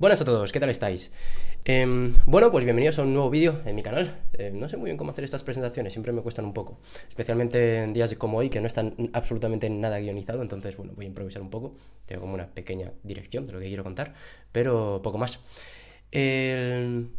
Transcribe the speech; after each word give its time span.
Buenas 0.00 0.22
a 0.22 0.24
todos, 0.24 0.50
¿qué 0.50 0.58
tal 0.58 0.70
estáis? 0.70 1.12
Em, 1.62 2.14
bueno, 2.24 2.50
pues 2.50 2.64
bienvenidos 2.64 2.98
a 2.98 3.02
un 3.02 3.12
nuevo 3.12 3.28
vídeo 3.28 3.60
en 3.66 3.76
mi 3.76 3.82
canal. 3.82 4.18
Em, 4.32 4.58
no 4.58 4.66
sé 4.66 4.78
muy 4.78 4.86
bien 4.86 4.96
cómo 4.96 5.10
hacer 5.10 5.24
estas 5.24 5.42
presentaciones, 5.42 5.92
siempre 5.92 6.10
me 6.10 6.22
cuestan 6.22 6.46
un 6.46 6.54
poco. 6.54 6.80
Especialmente 7.06 7.82
en 7.82 7.92
días 7.92 8.14
como 8.14 8.38
hoy, 8.38 8.48
que 8.48 8.62
no 8.62 8.66
están 8.66 8.94
absolutamente 9.12 9.68
nada 9.68 10.00
guionizado, 10.00 10.40
entonces, 10.40 10.74
bueno, 10.78 10.94
voy 10.96 11.04
a 11.04 11.08
improvisar 11.08 11.42
un 11.42 11.50
poco. 11.50 11.74
Tengo 12.06 12.22
como 12.22 12.32
una 12.32 12.46
pequeña 12.46 12.94
dirección 13.02 13.44
de 13.44 13.52
lo 13.52 13.60
que 13.60 13.66
quiero 13.66 13.84
contar, 13.84 14.14
pero 14.52 15.02
poco 15.02 15.18
más. 15.18 15.44
Bueno, 16.10 17.10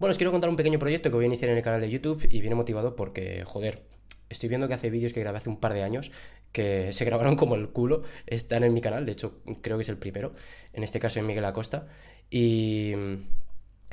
os 0.00 0.16
quiero 0.16 0.30
contar 0.30 0.48
un 0.48 0.56
pequeño 0.56 0.78
proyecto 0.78 1.10
que 1.10 1.16
voy 1.16 1.26
a 1.26 1.28
iniciar 1.28 1.50
en 1.50 1.58
el 1.58 1.62
canal 1.62 1.82
de 1.82 1.90
YouTube 1.90 2.26
y 2.30 2.40
viene 2.40 2.54
motivado 2.54 2.96
porque, 2.96 3.44
joder, 3.44 3.82
estoy 4.30 4.48
viendo 4.48 4.68
que 4.68 4.74
hace 4.74 4.88
vídeos 4.88 5.12
que 5.12 5.20
grabé 5.20 5.36
hace 5.36 5.50
un 5.50 5.60
par 5.60 5.74
de 5.74 5.82
años 5.82 6.10
que 6.52 6.92
se 6.92 7.04
grabaron 7.04 7.34
como 7.36 7.54
el 7.54 7.70
culo, 7.70 8.02
están 8.26 8.62
en 8.62 8.74
mi 8.74 8.80
canal, 8.80 9.06
de 9.06 9.12
hecho 9.12 9.40
creo 9.62 9.78
que 9.78 9.82
es 9.82 9.88
el 9.88 9.96
primero, 9.96 10.34
en 10.72 10.82
este 10.84 11.00
caso 11.00 11.18
en 11.18 11.26
Miguel 11.26 11.44
Acosta, 11.44 11.88
y 12.32 12.94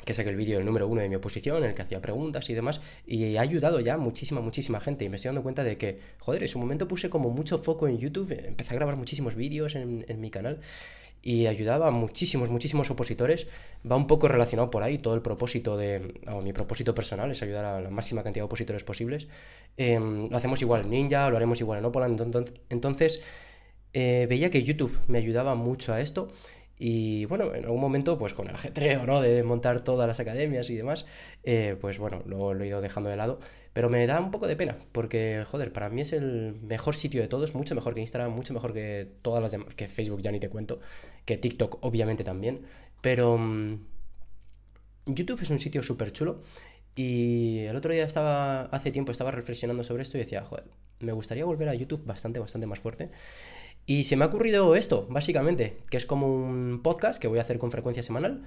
que 0.04 0.14
saqué 0.14 0.30
el 0.30 0.36
vídeo 0.36 0.58
el 0.58 0.64
número 0.64 0.88
uno 0.88 1.02
de 1.02 1.10
mi 1.10 1.16
oposición, 1.16 1.58
en 1.62 1.70
el 1.70 1.74
que 1.76 1.82
hacía 1.82 2.00
preguntas 2.00 2.48
y 2.48 2.54
demás, 2.54 2.80
y 3.06 3.36
ha 3.36 3.42
ayudado 3.42 3.80
ya 3.80 3.98
muchísima, 3.98 4.40
muchísima 4.40 4.80
gente, 4.80 5.04
y 5.04 5.10
me 5.10 5.16
estoy 5.16 5.28
dando 5.28 5.42
cuenta 5.42 5.62
de 5.62 5.76
que, 5.76 6.00
joder, 6.18 6.42
en 6.42 6.48
su 6.48 6.58
momento 6.58 6.88
puse 6.88 7.10
como 7.10 7.28
mucho 7.28 7.58
foco 7.58 7.86
en 7.86 7.98
YouTube, 7.98 8.32
empecé 8.32 8.72
a 8.72 8.76
grabar 8.76 8.96
muchísimos 8.96 9.34
vídeos 9.34 9.74
en, 9.74 10.06
en 10.08 10.20
mi 10.20 10.30
canal, 10.30 10.60
y 11.22 11.46
ayudaba 11.48 11.88
a 11.88 11.90
muchísimos, 11.90 12.50
muchísimos 12.50 12.90
opositores. 12.90 13.46
Va 13.88 13.94
un 13.94 14.06
poco 14.06 14.26
relacionado 14.26 14.70
por 14.70 14.82
ahí, 14.82 14.96
todo 14.96 15.14
el 15.14 15.20
propósito 15.20 15.76
de, 15.76 16.14
o 16.26 16.40
mi 16.40 16.54
propósito 16.54 16.94
personal 16.94 17.30
es 17.30 17.42
ayudar 17.42 17.66
a 17.66 17.80
la 17.80 17.90
máxima 17.90 18.22
cantidad 18.22 18.42
de 18.42 18.46
opositores 18.46 18.84
posibles. 18.84 19.28
Em, 19.76 20.30
lo 20.30 20.36
hacemos 20.38 20.62
igual 20.62 20.82
en 20.82 20.90
Ninja, 20.90 21.28
lo 21.28 21.36
haremos 21.36 21.60
igual 21.60 21.78
en 21.80 21.84
Opolan. 21.84 22.16
Entonces, 22.70 23.22
eh, 23.92 24.26
veía 24.30 24.50
que 24.50 24.62
YouTube 24.62 24.98
me 25.08 25.18
ayudaba 25.18 25.54
mucho 25.54 25.92
a 25.92 26.00
esto. 26.00 26.32
Y 26.82 27.26
bueno, 27.26 27.54
en 27.54 27.66
algún 27.66 27.80
momento, 27.80 28.18
pues 28.18 28.32
con 28.32 28.48
el 28.48 28.54
ajetreo, 28.54 29.04
¿no? 29.04 29.20
De 29.20 29.42
montar 29.42 29.84
todas 29.84 30.08
las 30.08 30.18
academias 30.18 30.70
y 30.70 30.76
demás, 30.76 31.04
eh, 31.44 31.76
pues 31.78 31.98
bueno, 31.98 32.22
lo, 32.24 32.58
he 32.58 32.66
ido 32.66 32.80
dejando 32.80 33.10
de 33.10 33.16
lado. 33.16 33.38
Pero 33.74 33.90
me 33.90 34.06
da 34.06 34.18
un 34.18 34.30
poco 34.30 34.46
de 34.46 34.56
pena, 34.56 34.78
porque, 34.92 35.44
joder, 35.46 35.74
para 35.74 35.90
mí 35.90 36.00
es 36.00 36.14
el 36.14 36.54
mejor 36.62 36.96
sitio 36.96 37.20
de 37.20 37.28
todos, 37.28 37.54
mucho 37.54 37.74
mejor 37.74 37.92
que 37.92 38.00
Instagram, 38.00 38.32
mucho 38.32 38.54
mejor 38.54 38.72
que 38.72 39.06
todas 39.20 39.42
las 39.42 39.52
demás, 39.52 39.74
que 39.74 39.88
Facebook 39.88 40.22
ya 40.22 40.32
ni 40.32 40.40
te 40.40 40.48
cuento, 40.48 40.80
que 41.26 41.36
TikTok 41.36 41.84
obviamente 41.84 42.24
también. 42.24 42.62
Pero 43.02 43.36
mm, 43.36 43.84
YouTube 45.04 45.42
es 45.42 45.50
un 45.50 45.58
sitio 45.58 45.82
súper 45.82 46.12
chulo. 46.12 46.42
Y 46.96 47.58
el 47.58 47.76
otro 47.76 47.92
día 47.92 48.04
estaba, 48.04 48.62
hace 48.62 48.90
tiempo 48.90 49.12
estaba 49.12 49.30
reflexionando 49.30 49.84
sobre 49.84 50.02
esto 50.02 50.16
y 50.16 50.20
decía, 50.20 50.44
joder, 50.46 50.64
me 51.00 51.12
gustaría 51.12 51.44
volver 51.44 51.68
a 51.68 51.74
YouTube 51.74 52.04
bastante, 52.06 52.40
bastante 52.40 52.66
más 52.66 52.78
fuerte. 52.78 53.10
Y 53.90 54.04
se 54.04 54.14
me 54.14 54.24
ha 54.24 54.28
ocurrido 54.28 54.76
esto, 54.76 55.08
básicamente, 55.10 55.78
que 55.90 55.96
es 55.96 56.06
como 56.06 56.32
un 56.32 56.80
podcast 56.80 57.20
que 57.20 57.26
voy 57.26 57.40
a 57.40 57.42
hacer 57.42 57.58
con 57.58 57.72
frecuencia 57.72 58.04
semanal, 58.04 58.42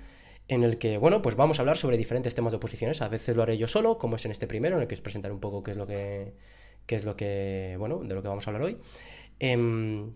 en 0.48 0.64
el 0.64 0.78
que, 0.78 0.98
bueno, 0.98 1.22
pues 1.22 1.36
vamos 1.36 1.60
a 1.60 1.64
hablar 1.64 1.76
sobre 1.76 1.98
diferentes 1.98 2.34
temas 2.34 2.54
de 2.54 2.58
oposiciones. 2.60 3.02
A 3.02 3.10
veces 3.10 3.36
lo 3.36 3.44
haré 3.44 3.58
yo 3.58 3.68
solo, 3.68 3.98
como 3.98 4.16
es 4.16 4.24
en 4.24 4.32
este 4.32 4.48
primero, 4.48 4.78
en 4.78 4.84
el 4.84 4.88
que 4.88 4.96
os 4.96 5.02
presentaré 5.02 5.34
un 5.34 5.42
poco 5.42 5.62
qué 5.62 5.72
es 5.72 5.76
lo 5.76 5.86
que, 5.86 6.32
qué 6.86 6.96
es 6.96 7.04
lo 7.04 7.18
que, 7.18 7.76
bueno, 7.78 8.00
de 8.06 8.16
lo 8.16 8.22
que 8.22 8.30
vamos 8.30 8.48
a 8.48 8.52
hablar 8.52 8.64
hoy. 8.64 8.78
Em, 9.38 10.14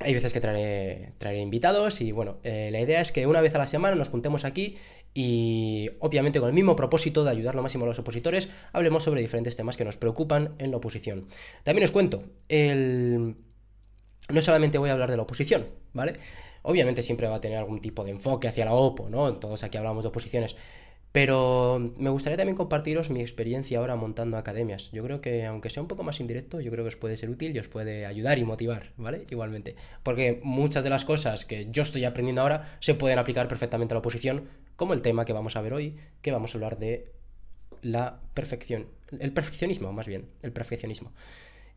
hay 0.00 0.12
veces 0.12 0.34
que 0.34 0.42
traeré, 0.42 1.14
traeré 1.16 1.40
invitados 1.40 2.02
y 2.02 2.12
bueno, 2.12 2.36
eh, 2.42 2.68
la 2.70 2.78
idea 2.78 3.00
es 3.00 3.12
que 3.12 3.26
una 3.26 3.40
vez 3.40 3.54
a 3.54 3.58
la 3.58 3.66
semana 3.66 3.96
nos 3.96 4.10
juntemos 4.10 4.44
aquí 4.44 4.76
y 5.14 5.88
obviamente 6.00 6.38
con 6.38 6.50
el 6.50 6.54
mismo 6.54 6.76
propósito 6.76 7.24
de 7.24 7.30
ayudar 7.30 7.54
lo 7.54 7.62
máximo 7.62 7.86
a 7.86 7.88
los 7.88 7.98
opositores, 7.98 8.50
hablemos 8.74 9.04
sobre 9.04 9.22
diferentes 9.22 9.56
temas 9.56 9.78
que 9.78 9.86
nos 9.86 9.96
preocupan 9.96 10.54
en 10.58 10.70
la 10.70 10.76
oposición. 10.76 11.28
También 11.64 11.84
os 11.84 11.92
cuento, 11.92 12.24
el 12.50 13.36
no 14.28 14.42
solamente 14.42 14.78
voy 14.78 14.90
a 14.90 14.92
hablar 14.92 15.10
de 15.10 15.16
la 15.16 15.22
oposición, 15.22 15.66
¿vale? 15.92 16.14
Obviamente 16.62 17.02
siempre 17.02 17.28
va 17.28 17.36
a 17.36 17.40
tener 17.40 17.58
algún 17.58 17.80
tipo 17.80 18.04
de 18.04 18.10
enfoque 18.10 18.48
hacia 18.48 18.64
la 18.64 18.72
OPO, 18.72 19.08
¿no? 19.08 19.34
Todos 19.34 19.62
aquí 19.62 19.78
hablamos 19.78 20.02
de 20.02 20.08
oposiciones. 20.08 20.56
Pero 21.12 21.94
me 21.96 22.10
gustaría 22.10 22.36
también 22.36 22.56
compartiros 22.56 23.08
mi 23.08 23.22
experiencia 23.22 23.78
ahora 23.78 23.96
montando 23.96 24.36
academias. 24.36 24.90
Yo 24.90 25.02
creo 25.02 25.22
que, 25.22 25.46
aunque 25.46 25.70
sea 25.70 25.80
un 25.82 25.88
poco 25.88 26.02
más 26.02 26.20
indirecto, 26.20 26.60
yo 26.60 26.70
creo 26.70 26.84
que 26.84 26.88
os 26.88 26.96
puede 26.96 27.16
ser 27.16 27.30
útil 27.30 27.56
y 27.56 27.58
os 27.58 27.68
puede 27.68 28.04
ayudar 28.04 28.38
y 28.38 28.44
motivar, 28.44 28.92
¿vale? 28.98 29.26
Igualmente. 29.30 29.76
Porque 30.02 30.40
muchas 30.42 30.84
de 30.84 30.90
las 30.90 31.06
cosas 31.06 31.46
que 31.46 31.68
yo 31.70 31.84
estoy 31.84 32.04
aprendiendo 32.04 32.42
ahora 32.42 32.76
se 32.80 32.94
pueden 32.94 33.18
aplicar 33.18 33.48
perfectamente 33.48 33.94
a 33.94 33.96
la 33.96 34.00
oposición, 34.00 34.48
como 34.74 34.92
el 34.92 35.00
tema 35.00 35.24
que 35.24 35.32
vamos 35.32 35.56
a 35.56 35.62
ver 35.62 35.72
hoy, 35.72 35.96
que 36.20 36.32
vamos 36.32 36.52
a 36.52 36.58
hablar 36.58 36.78
de 36.78 37.12
la 37.80 38.20
perfección. 38.34 38.88
El 39.18 39.32
perfeccionismo, 39.32 39.92
más 39.94 40.06
bien. 40.06 40.26
El 40.42 40.52
perfeccionismo 40.52 41.12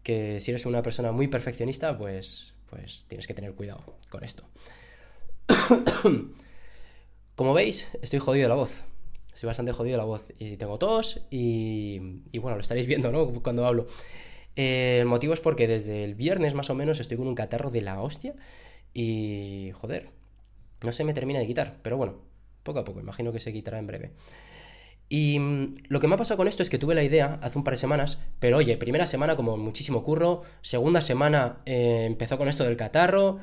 que 0.04 0.40
si 0.40 0.52
eres 0.52 0.66
una 0.66 0.82
persona 0.82 1.12
muy 1.12 1.28
perfeccionista, 1.28 1.98
pues, 1.98 2.54
pues 2.70 3.06
tienes 3.08 3.28
que 3.28 3.34
tener 3.34 3.54
cuidado 3.54 3.84
con 4.10 4.24
esto. 4.24 4.44
Como 7.36 7.54
veis, 7.54 7.90
estoy 8.02 8.20
jodido 8.20 8.44
de 8.44 8.50
la 8.50 8.56
voz. 8.56 8.84
Estoy 9.34 9.48
bastante 9.48 9.72
jodido 9.72 9.94
de 9.94 9.98
la 9.98 10.06
voz. 10.06 10.26
Y 10.38 10.58
tengo 10.58 10.78
tos 10.78 11.22
y, 11.30 12.22
y 12.32 12.40
bueno, 12.40 12.58
lo 12.58 12.62
estaréis 12.62 12.88
viendo, 12.88 13.12
¿no? 13.12 13.28
Cuando 13.44 13.66
hablo. 13.66 13.88
el 14.56 15.06
motivo 15.06 15.34
es 15.34 15.40
porque 15.40 15.68
desde 15.68 16.04
el 16.04 16.16
viernes 16.16 16.54
más 16.54 16.70
o 16.70 16.76
menos 16.76 17.00
estoy 17.00 17.18
con 17.18 17.28
un 17.28 17.36
catarro 17.36 17.70
de 17.70 17.82
la 17.82 18.02
hostia 18.02 18.36
y 18.94 19.72
joder, 19.74 20.10
no 20.82 20.92
se 20.92 21.04
me 21.04 21.14
termina 21.14 21.40
de 21.40 21.48
quitar, 21.48 21.78
pero 21.82 21.98
bueno, 21.98 22.16
poco 22.64 22.80
a 22.80 22.86
poco, 22.86 23.00
imagino 23.00 23.32
que 23.32 23.40
se 23.40 23.54
quitará 23.54 23.80
en 23.80 23.88
breve. 23.88 24.12
Y 25.10 25.40
mm, 25.40 25.76
lo 25.90 26.00
que 26.00 26.08
me 26.08 26.14
ha 26.14 26.18
pasado 26.18 26.38
con 26.38 26.48
esto 26.48 26.64
es 26.64 26.70
que 26.70 26.78
tuve 26.78 26.96
la 26.96 27.04
idea 27.04 27.40
hace 27.42 27.58
un 27.58 27.64
par 27.64 27.74
de 27.74 27.78
semanas, 27.78 28.20
pero 28.40 28.58
oye, 28.58 28.78
primera 28.78 29.08
semana 29.08 29.36
como 29.36 29.58
muchísimo 29.58 30.04
curro, 30.04 30.44
segunda 30.62 31.02
semana 31.02 31.58
eh, 31.66 32.06
empezó 32.06 32.38
con 32.38 32.48
esto 32.48 32.64
del 32.64 32.78
catarro, 32.78 33.40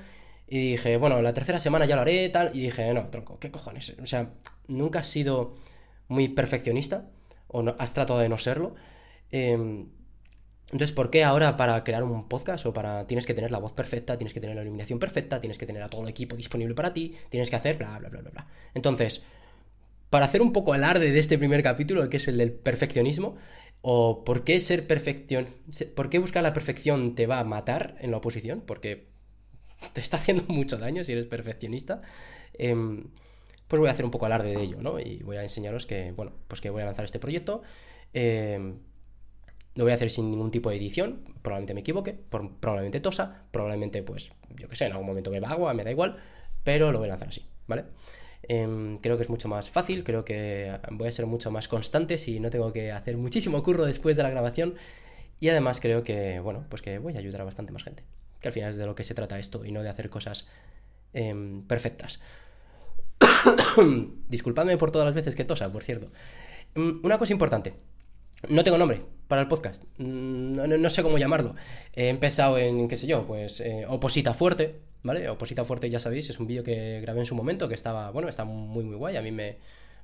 y 0.49 0.71
dije, 0.73 0.97
bueno, 0.97 1.21
la 1.23 1.35
tercera 1.35 1.59
semana 1.59 1.87
ya 1.87 1.97
lo 1.97 2.03
haré, 2.03 2.29
tal, 2.29 2.53
y 2.55 2.61
dije, 2.61 2.95
no, 2.95 3.09
tronco, 3.09 3.39
¿qué 3.41 3.51
cojones? 3.51 3.97
O 4.01 4.07
sea, 4.07 4.31
nunca 4.69 5.01
has 5.01 5.09
sido 5.09 5.57
muy 6.09 6.29
perfeccionista, 6.29 7.11
o 7.49 7.63
no, 7.63 7.75
has 7.79 7.95
tratado 7.95 8.21
de 8.21 8.29
no 8.29 8.39
serlo. 8.39 8.77
Em, 9.33 9.89
entonces, 10.73 10.93
¿por 10.93 11.11
qué 11.11 11.25
ahora 11.25 11.57
para 11.57 11.83
crear 11.85 12.03
un 12.03 12.29
podcast 12.29 12.67
o 12.67 12.73
para... 12.73 13.07
Tienes 13.07 13.25
que 13.27 13.35
tener 13.35 13.53
la 13.53 13.59
voz 13.59 13.73
perfecta, 13.73 14.19
tienes 14.19 14.35
que 14.35 14.41
tener 14.41 14.57
la 14.57 14.63
iluminación 14.63 14.99
perfecta, 14.99 15.41
tienes 15.41 15.59
que 15.59 15.67
tener 15.67 15.83
a 15.83 15.89
todo 15.89 16.03
el 16.03 16.09
equipo 16.09 16.37
disponible 16.37 16.75
para 16.75 16.93
ti, 16.93 17.15
tienes 17.29 17.51
que 17.51 17.57
hacer 17.57 17.77
bla, 17.77 17.99
bla, 17.99 18.09
bla, 18.09 18.21
bla, 18.21 18.31
bla. 18.31 18.47
Entonces, 18.75 19.23
para 20.11 20.27
hacer 20.27 20.43
un 20.43 20.53
poco 20.53 20.73
alarde 20.73 21.11
de 21.11 21.19
este 21.19 21.39
primer 21.39 21.63
capítulo, 21.63 22.09
que 22.09 22.19
es 22.19 22.29
el 22.29 22.39
del 22.39 22.53
perfeccionismo, 22.53 23.37
o 23.83 24.25
por 24.25 24.45
qué 24.45 24.61
ser 24.61 24.87
perfección, 24.87 25.49
por 25.95 26.11
qué 26.11 26.19
buscar 26.19 26.43
la 26.43 26.53
perfección 26.53 27.15
te 27.15 27.27
va 27.27 27.39
a 27.39 27.45
matar 27.45 27.97
en 28.01 28.11
la 28.11 28.17
oposición, 28.17 28.63
porque 28.67 29.09
te 29.93 30.01
está 30.01 30.17
haciendo 30.17 30.45
mucho 30.49 30.79
daño 30.79 31.05
si 31.05 31.13
eres 31.13 31.27
perfeccionista, 31.27 32.03
em, 32.55 33.05
pues 33.69 33.81
voy 33.81 33.89
a 33.89 33.93
hacer 33.93 34.05
un 34.05 34.11
poco 34.11 34.27
alarde 34.27 34.55
de 34.55 34.63
ello, 34.63 34.79
¿no? 34.81 35.01
Y 35.01 35.19
voy 35.25 35.37
a 35.37 35.43
enseñaros 35.43 35.87
que, 35.87 36.13
bueno, 36.13 36.33
pues 36.49 36.61
que 36.61 36.71
voy 36.71 36.83
a 36.83 36.87
lanzar 36.87 37.05
este 37.05 37.19
proyecto. 37.19 37.63
Em, 38.13 38.79
lo 39.75 39.85
voy 39.85 39.93
a 39.93 39.95
hacer 39.95 40.11
sin 40.11 40.31
ningún 40.31 40.51
tipo 40.51 40.71
de 40.71 40.77
edición, 40.77 41.23
probablemente 41.43 41.75
me 41.75 41.81
equivoque, 41.81 42.13
probablemente 42.13 43.01
tosa, 43.01 43.41
probablemente, 43.51 44.03
pues, 44.03 44.33
yo 44.57 44.69
qué 44.69 44.77
sé, 44.77 44.87
en 44.87 44.93
algún 44.93 45.07
momento 45.07 45.31
beba 45.31 45.51
agua, 45.51 45.75
me 45.75 45.85
da 45.85 45.91
igual, 45.91 46.17
pero 46.65 46.93
lo 46.93 46.99
voy 46.99 47.09
a 47.09 47.11
lanzar 47.11 47.29
así, 47.29 47.47
¿vale? 47.67 47.85
Em, 48.49 48.99
creo 48.99 49.17
que 49.17 49.25
es 49.25 49.31
mucho 49.31 49.49
más 49.49 49.71
fácil, 49.71 50.05
creo 50.05 50.25
que 50.25 50.79
voy 50.93 51.09
a 51.09 51.13
ser 51.13 51.27
mucho 51.27 51.51
más 51.51 51.67
constante 51.67 52.17
si 52.19 52.39
no 52.39 52.51
tengo 52.51 52.73
que 52.73 52.93
hacer 52.93 53.17
muchísimo 53.17 53.63
curro 53.63 53.85
después 53.85 54.17
de 54.17 54.23
la 54.23 54.31
grabación. 54.31 54.75
Y 55.41 55.49
además 55.49 55.81
creo 55.81 56.03
que, 56.03 56.41
bueno, 56.41 56.65
pues 56.69 56.83
que 56.83 56.99
voy 56.99 57.15
a 57.15 57.19
ayudar 57.19 57.43
a 57.43 57.45
bastante 57.45 57.73
más 57.73 57.83
gente. 57.83 58.05
Que 58.41 58.49
al 58.49 58.55
final 58.55 58.71
es 58.71 58.77
de 58.77 58.87
lo 58.87 58.95
que 58.95 59.05
se 59.05 59.15
trata 59.15 59.39
esto 59.39 59.65
y 59.65 59.73
no 59.73 59.83
de 59.83 59.89
hacer 59.89 60.09
cosas 60.11 60.49
em, 61.13 61.63
perfectas. 61.63 62.21
Disculpadme 64.29 64.77
por 64.77 64.91
todas 64.91 65.07
las 65.07 65.15
veces 65.15 65.37
que 65.37 65.45
tosa, 65.45 65.71
por 65.73 65.83
cierto. 65.83 66.11
Em, 66.75 66.95
una 67.03 67.19
cosa 67.19 67.33
importante. 67.33 67.75
No 68.49 68.63
tengo 68.65 68.79
nombre 68.79 69.03
para 69.29 69.43
el 69.43 69.49
podcast. 69.49 69.83
Mm, 69.99 70.81
no, 70.81 70.91
sé 70.91 71.03
cómo 71.03 71.19
llamarlo. 71.19 71.55
He 71.95 72.09
empezado 72.09 72.59
en, 72.59 72.89
qué 72.89 72.97
sé 72.97 73.07
yo, 73.07 73.27
pues 73.27 73.61
eh, 73.61 73.85
Oposita 73.89 74.35
Fuerte, 74.35 74.77
¿vale? 75.07 75.29
Oposita 75.29 75.65
Fuerte, 75.65 75.89
ya 75.89 76.01
sabéis, 76.01 76.29
es 76.29 76.39
un 76.39 76.47
vídeo 76.47 76.63
que 76.63 77.01
grabé 77.01 77.21
en 77.21 77.27
su 77.27 77.35
momento 77.35 77.69
que 77.69 77.75
estaba, 77.75 78.11
bueno, 78.11 78.29
está 78.29 78.45
muy, 78.45 78.85
muy 78.85 78.97
guay. 78.97 79.17
A 79.17 79.23
mí 79.23 79.31
me, 79.31 79.59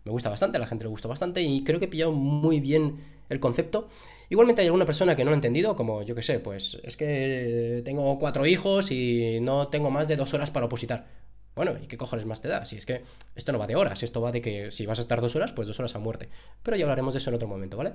gusta 0.04 0.30
bastante, 0.30 0.56
a 0.56 0.60
la 0.60 0.66
gente 0.66 0.84
le 0.84 0.90
gustó 0.90 1.08
bastante 1.08 1.42
y 1.42 1.64
creo 1.64 1.78
que 1.78 1.86
he 1.86 1.88
pillado 1.88 2.12
muy 2.12 2.60
bien 2.60 2.98
el 3.28 3.40
concepto. 3.40 3.88
Igualmente 4.30 4.62
hay 4.62 4.68
alguna 4.68 4.86
persona 4.86 5.14
que 5.14 5.24
no 5.24 5.30
lo 5.30 5.34
ha 5.34 5.36
entendido, 5.36 5.76
como 5.76 6.02
yo 6.02 6.14
que 6.14 6.22
sé, 6.22 6.38
pues 6.38 6.78
es 6.82 6.96
que 6.96 7.82
tengo 7.84 8.18
cuatro 8.18 8.46
hijos 8.46 8.90
y 8.90 9.38
no 9.40 9.68
tengo 9.68 9.90
más 9.90 10.08
de 10.08 10.16
dos 10.16 10.32
horas 10.32 10.50
para 10.50 10.66
opositar. 10.66 11.06
Bueno, 11.54 11.74
¿y 11.82 11.86
qué 11.86 11.98
cojones 11.98 12.24
más 12.24 12.40
te 12.40 12.48
da? 12.48 12.64
Si 12.64 12.76
es 12.76 12.86
que 12.86 13.02
esto 13.34 13.52
no 13.52 13.58
va 13.58 13.66
de 13.66 13.76
horas, 13.76 14.02
esto 14.02 14.22
va 14.22 14.32
de 14.32 14.40
que 14.40 14.70
si 14.70 14.86
vas 14.86 14.98
a 14.98 15.02
estar 15.02 15.20
dos 15.20 15.36
horas, 15.36 15.52
pues 15.52 15.68
dos 15.68 15.78
horas 15.78 15.94
a 15.94 15.98
muerte. 15.98 16.30
Pero 16.62 16.78
ya 16.78 16.84
hablaremos 16.84 17.12
de 17.12 17.18
eso 17.18 17.28
en 17.28 17.36
otro 17.36 17.48
momento, 17.48 17.76
¿vale? 17.76 17.92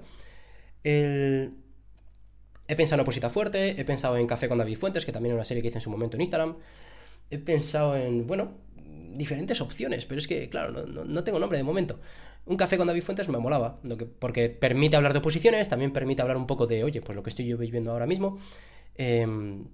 He 2.67 2.75
pensado 2.75 2.99
en 2.99 3.01
Oposita 3.01 3.29
Fuerte, 3.29 3.79
he 3.79 3.85
pensado 3.85 4.17
en 4.17 4.27
Café 4.27 4.49
con 4.49 4.57
David 4.57 4.77
Fuentes, 4.77 5.05
que 5.05 5.11
también 5.11 5.33
es 5.33 5.37
una 5.37 5.45
serie 5.45 5.63
que 5.63 5.69
hice 5.69 5.77
en 5.77 5.81
su 5.81 5.89
momento 5.89 6.17
en 6.17 6.21
Instagram. 6.21 6.57
He 7.29 7.37
pensado 7.37 7.95
en, 7.97 8.25
bueno, 8.25 8.51
diferentes 9.15 9.59
opciones, 9.61 10.05
pero 10.05 10.19
es 10.19 10.27
que, 10.27 10.49
claro, 10.49 10.85
no, 10.85 11.23
tengo 11.23 11.39
nombre 11.39 11.57
de 11.57 11.63
momento. 11.63 11.99
Un 12.45 12.55
café 12.55 12.77
con 12.77 12.87
David 12.87 13.01
Fuentes 13.01 13.27
me 13.27 13.37
molaba, 13.37 13.79
porque 14.19 14.49
permite 14.49 14.95
hablar 14.95 15.13
de 15.13 15.19
oposiciones, 15.19 15.67
también 15.67 15.91
permite 15.91 16.21
hablar 16.21 16.37
un 16.37 16.47
poco 16.47 16.65
de, 16.67 16.83
oye, 16.83 17.01
pues 17.01 17.15
lo 17.15 17.23
que 17.23 17.29
estoy 17.29 17.45
yo 17.45 17.57
viviendo 17.57 17.91
ahora 17.91 18.05
mismo, 18.05 18.39
em, 18.95 19.65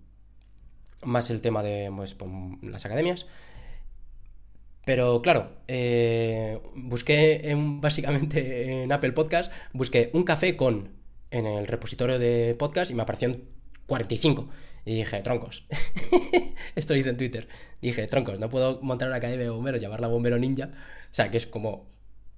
más 1.03 1.29
el 1.29 1.41
tema 1.41 1.61
de 1.61 1.91
pues, 1.95 2.15
las 2.61 2.85
academias. 2.85 3.27
Pero 4.85 5.21
claro, 5.21 5.51
eh, 5.67 6.59
busqué 6.75 7.49
en, 7.49 7.79
básicamente 7.79 8.83
en 8.83 8.91
Apple 8.91 9.13
Podcast, 9.13 9.51
busqué 9.71 10.09
un 10.13 10.23
café 10.23 10.57
con 10.57 10.89
en 11.31 11.45
el 11.47 11.67
repositorio 11.67 12.19
de 12.19 12.55
podcast 12.57 12.91
y 12.91 12.93
me 12.93 13.01
aparecieron 13.01 13.43
45. 13.87 14.49
Y 14.85 14.95
dije, 14.95 15.21
troncos. 15.21 15.65
Esto 16.75 16.93
lo 16.93 16.99
hice 16.99 17.09
en 17.09 17.17
Twitter. 17.17 17.47
Dije, 17.81 18.05
troncos, 18.07 18.39
no 18.39 18.49
puedo 18.49 18.81
montar 18.81 19.07
una 19.07 19.17
academia 19.17 19.45
de 19.45 19.49
bomberos, 19.49 19.81
llamarla 19.81 20.07
Bombero 20.07 20.37
Ninja. 20.37 20.65
O 20.65 21.15
sea, 21.15 21.31
que 21.31 21.37
es 21.37 21.47
como, 21.47 21.87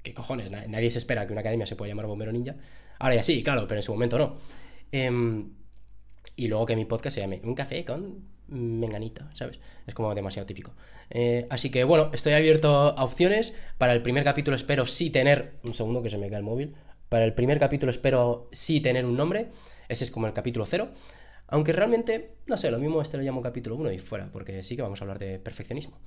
¿qué 0.04 0.14
cojones? 0.14 0.52
Nadie 0.52 0.92
se 0.92 1.00
espera 1.00 1.26
que 1.26 1.34
una 1.34 1.42
academia 1.42 1.66
se 1.66 1.76
pueda 1.76 1.90
llamar 1.90 2.06
Bombero 2.06 2.32
Ninja. 2.32 2.56
Ahora 3.00 3.16
ya 3.16 3.24
sí, 3.24 3.44
claro, 3.44 3.68
pero 3.68 3.80
en 3.80 3.84
su 3.84 3.92
momento 3.92 4.18
no. 4.18 4.38
Em, 4.92 5.50
y 6.36 6.48
luego 6.48 6.66
que 6.66 6.76
mi 6.76 6.86
podcast 6.86 7.16
se 7.16 7.22
llame 7.22 7.42
Un 7.44 7.56
café 7.56 7.84
con 7.84 8.36
menganito, 8.48 9.24
¿sabes? 9.34 9.60
Es 9.88 9.94
como 9.94 10.14
demasiado 10.14 10.46
típico. 10.46 10.74
Eh, 11.10 11.48
así 11.50 11.70
que 11.70 11.84
bueno, 11.84 12.12
estoy 12.14 12.34
abierto 12.34 12.98
a 12.98 13.04
opciones. 13.04 13.58
Para 13.78 13.94
el 13.94 14.02
primer 14.02 14.24
capítulo 14.24 14.56
espero 14.56 14.86
sí 14.86 15.10
tener... 15.10 15.54
Un 15.64 15.74
segundo 15.74 16.02
que 16.04 16.10
se 16.10 16.18
me 16.18 16.30
cae 16.30 16.38
el 16.38 16.44
móvil. 16.44 16.76
Para 17.10 17.26
el 17.26 17.34
primer 17.34 17.60
capítulo 17.60 17.92
espero 17.92 18.50
sí 18.52 18.82
tener 18.82 19.06
un 19.06 19.16
nombre. 19.16 19.48
Ese 19.88 20.04
es 20.04 20.12
como 20.12 20.28
el 20.28 20.34
capítulo 20.34 20.66
cero. 20.66 20.92
Aunque 21.48 21.74
realmente, 21.74 22.36
no 22.48 22.58
sé, 22.58 22.72
lo 22.72 22.80
mismo 22.80 23.02
este 23.02 23.18
lo 23.18 23.24
llamo 23.24 23.42
capítulo 23.42 23.76
1 23.76 23.92
y 23.92 24.00
fuera, 24.00 24.30
porque 24.32 24.64
sí 24.64 24.76
que 24.76 24.82
vamos 24.82 25.02
a 25.02 25.04
hablar 25.04 25.20
de 25.20 25.40
perfeccionismo. 25.40 26.00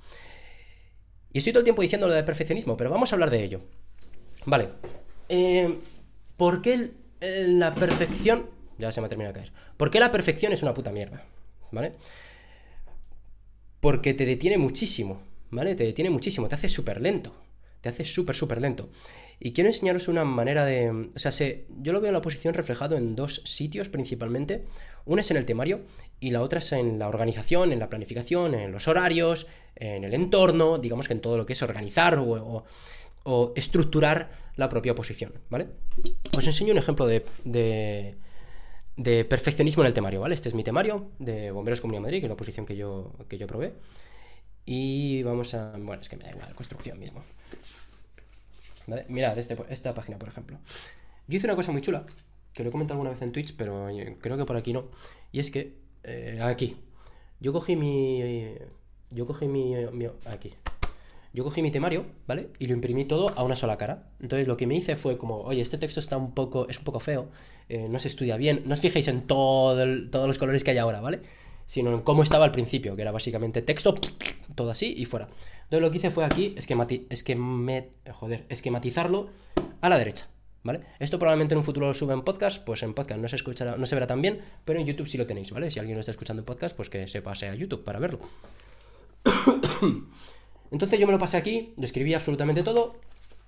Y 1.31 1.37
estoy 1.37 1.53
todo 1.53 1.61
el 1.61 1.65
tiempo 1.65 1.81
diciendo 1.81 2.07
lo 2.07 2.13
de 2.13 2.23
perfeccionismo, 2.23 2.75
pero 2.75 2.89
vamos 2.89 3.11
a 3.11 3.15
hablar 3.15 3.29
de 3.29 3.43
ello. 3.43 3.61
Vale. 4.45 4.69
Eh, 5.29 5.79
¿Por 6.37 6.61
qué 6.61 6.91
la 7.21 7.75
perfección... 7.75 8.49
Ya 8.77 8.91
se 8.91 9.01
me 9.01 9.07
ha 9.07 9.09
terminado 9.09 9.33
de 9.33 9.41
caer. 9.41 9.53
¿Por 9.77 9.91
qué 9.91 9.99
la 9.99 10.11
perfección 10.11 10.53
es 10.53 10.63
una 10.63 10.73
puta 10.73 10.91
mierda? 10.91 11.25
¿Vale? 11.71 11.93
Porque 13.79 14.13
te 14.13 14.25
detiene 14.25 14.57
muchísimo, 14.57 15.21
¿vale? 15.51 15.75
Te 15.75 15.83
detiene 15.83 16.09
muchísimo, 16.09 16.47
te 16.47 16.55
hace 16.55 16.69
súper 16.69 17.01
lento. 17.01 17.33
Te 17.81 17.89
hace 17.89 18.05
súper, 18.05 18.35
súper 18.35 18.61
lento. 18.61 18.89
Y 19.39 19.53
quiero 19.53 19.69
enseñaros 19.69 20.07
una 20.09 20.25
manera 20.25 20.65
de... 20.65 21.09
O 21.15 21.19
sea, 21.19 21.31
yo 21.31 21.93
lo 21.93 22.01
veo 22.01 22.09
en 22.09 22.13
la 22.13 22.19
oposición 22.19 22.53
reflejado 22.53 22.97
en 22.97 23.15
dos 23.15 23.41
sitios 23.45 23.87
principalmente. 23.87 24.65
Una 25.05 25.21
es 25.21 25.31
en 25.31 25.37
el 25.37 25.45
temario 25.45 25.81
y 26.19 26.31
la 26.31 26.41
otra 26.41 26.59
es 26.59 26.71
en 26.73 26.99
la 26.99 27.07
organización, 27.07 27.71
en 27.71 27.79
la 27.79 27.89
planificación, 27.89 28.53
en 28.53 28.71
los 28.71 28.87
horarios, 28.89 29.47
en 29.75 30.03
el 30.03 30.13
entorno, 30.13 30.77
digamos 30.77 31.07
que 31.07 31.13
en 31.13 31.21
todo 31.21 31.37
lo 31.37 31.45
que 31.45 31.53
es 31.53 31.61
organizar 31.61 32.19
o, 32.19 32.65
estructurar 33.55 34.31
la 34.55 34.67
propia 34.67 34.93
oposición, 34.93 35.33
¿vale? 35.49 35.67
Os 36.35 36.45
enseño 36.47 36.71
un 36.73 36.79
ejemplo 36.79 37.05
de, 37.05 37.23
de, 38.95 39.25
perfeccionismo 39.25 39.83
en 39.83 39.87
el 39.87 39.93
temario, 39.93 40.19
¿vale? 40.19 40.35
Este 40.35 40.49
es 40.49 40.55
mi 40.55 40.63
temario 40.63 41.11
de 41.19 41.51
Bomberos 41.51 41.79
Comunidad 41.79 42.01
Madrid, 42.01 42.19
que 42.19 42.25
es 42.25 42.29
la 42.29 42.33
oposición 42.33 42.65
que 42.65 42.75
yo, 42.75 43.13
que 43.29 43.37
yo 43.37 43.45
probé. 43.45 43.73
Y 44.71 45.23
vamos 45.23 45.55
a... 45.55 45.71
Bueno, 45.79 45.99
es 45.99 46.09
que 46.09 46.15
me 46.15 46.25
da 46.25 46.29
igual, 46.29 46.53
construcción 46.53 46.99
mismo. 46.99 47.23
Mirad 49.07 49.35
este, 49.39 49.57
esta 49.69 49.95
página, 49.95 50.19
por 50.19 50.29
ejemplo. 50.29 50.59
Yo 51.27 51.37
hice 51.37 51.47
una 51.47 51.55
cosa 51.55 51.71
muy 51.71 51.81
chula, 51.81 52.05
que 52.53 52.61
lo 52.61 52.69
he 52.69 52.71
comentado 52.71 52.93
alguna 52.93 53.09
vez 53.09 53.19
en 53.23 53.31
Twitch, 53.31 53.55
pero 53.57 53.87
creo 54.21 54.37
que 54.37 54.45
por 54.45 54.55
aquí 54.55 54.71
no. 54.71 54.85
Y 55.31 55.39
es 55.39 55.49
que, 55.49 55.73
eh, 56.03 56.39
aquí, 56.43 56.77
yo 57.39 57.51
cogí 57.51 57.75
mi... 57.75 58.53
Yo 59.09 59.25
cogí 59.25 59.47
mi, 59.47 59.73
Aquí. 60.27 60.53
Yo 61.33 61.43
cogí 61.43 61.63
mi 61.63 61.71
temario, 61.71 62.05
¿vale? 62.27 62.49
Y 62.59 62.67
lo 62.67 62.75
imprimí 62.75 63.05
todo 63.05 63.29
a 63.35 63.43
una 63.43 63.55
sola 63.55 63.75
cara. 63.75 64.11
Entonces 64.19 64.47
lo 64.47 64.55
que 64.55 64.67
me 64.67 64.75
hice 64.75 64.95
fue 64.95 65.17
como, 65.17 65.37
oye, 65.41 65.61
este 65.61 65.79
texto 65.79 65.99
está 65.99 66.15
un 66.15 66.35
poco, 66.35 66.69
es 66.69 66.77
un 66.77 66.83
poco 66.83 66.99
feo, 66.99 67.29
eh, 67.69 67.87
no 67.89 67.97
se 67.97 68.07
estudia 68.07 68.37
bien. 68.37 68.61
No 68.67 68.75
os 68.75 68.81
fijéis 68.81 69.07
en 69.07 69.25
todo 69.25 69.83
todos 70.11 70.27
los 70.27 70.37
colores 70.37 70.63
que 70.63 70.69
hay 70.69 70.77
ahora, 70.77 71.01
¿vale? 71.01 71.21
Sino 71.65 71.91
en 71.91 72.01
cómo 72.01 72.21
estaba 72.21 72.45
al 72.45 72.51
principio, 72.51 72.95
que 72.95 73.01
era 73.01 73.11
básicamente 73.11 73.63
texto, 73.63 73.95
todo 74.55 74.71
así 74.71 74.93
y 74.97 75.05
fuera. 75.05 75.27
Entonces 75.63 75.81
lo 75.81 75.91
que 75.91 75.97
hice 75.97 76.11
fue 76.11 76.25
aquí 76.25 76.55
joder, 78.11 78.45
esquematizarlo 78.49 79.29
a 79.81 79.89
la 79.89 79.97
derecha. 79.97 80.27
¿Vale? 80.61 80.81
Esto 80.99 81.17
probablemente 81.19 81.53
en 81.53 81.59
un 81.59 81.63
futuro 81.63 81.87
lo 81.87 81.93
sube 81.93 82.13
en 82.13 82.21
podcast, 82.21 82.65
pues 82.65 82.83
en 82.83 82.93
podcast 82.93 83.21
no 83.21 83.29
se 83.29 83.37
escuchará, 83.37 83.77
no 83.77 83.85
se 83.85 83.95
verá 83.95 84.07
tan 84.07 84.21
bien, 84.21 84.41
pero 84.65 84.77
en 84.77 84.85
YouTube 84.85 85.07
sí 85.07 85.17
lo 85.17 85.25
tenéis, 85.25 85.51
¿vale? 85.51 85.71
Si 85.71 85.79
alguien 85.79 85.95
lo 85.95 86.01
está 86.01 86.11
escuchando 86.11 86.43
podcast, 86.43 86.75
pues 86.75 86.89
que 86.89 87.07
se 87.07 87.21
pase 87.21 87.47
a 87.47 87.55
YouTube 87.55 87.85
para 87.85 87.97
verlo. 87.97 88.19
Entonces 90.71 90.99
yo 90.99 91.07
me 91.07 91.13
lo 91.13 91.19
pasé 91.19 91.37
aquí, 91.37 91.73
lo 91.77 91.85
escribí 91.85 92.13
absolutamente 92.13 92.61
todo. 92.61 92.97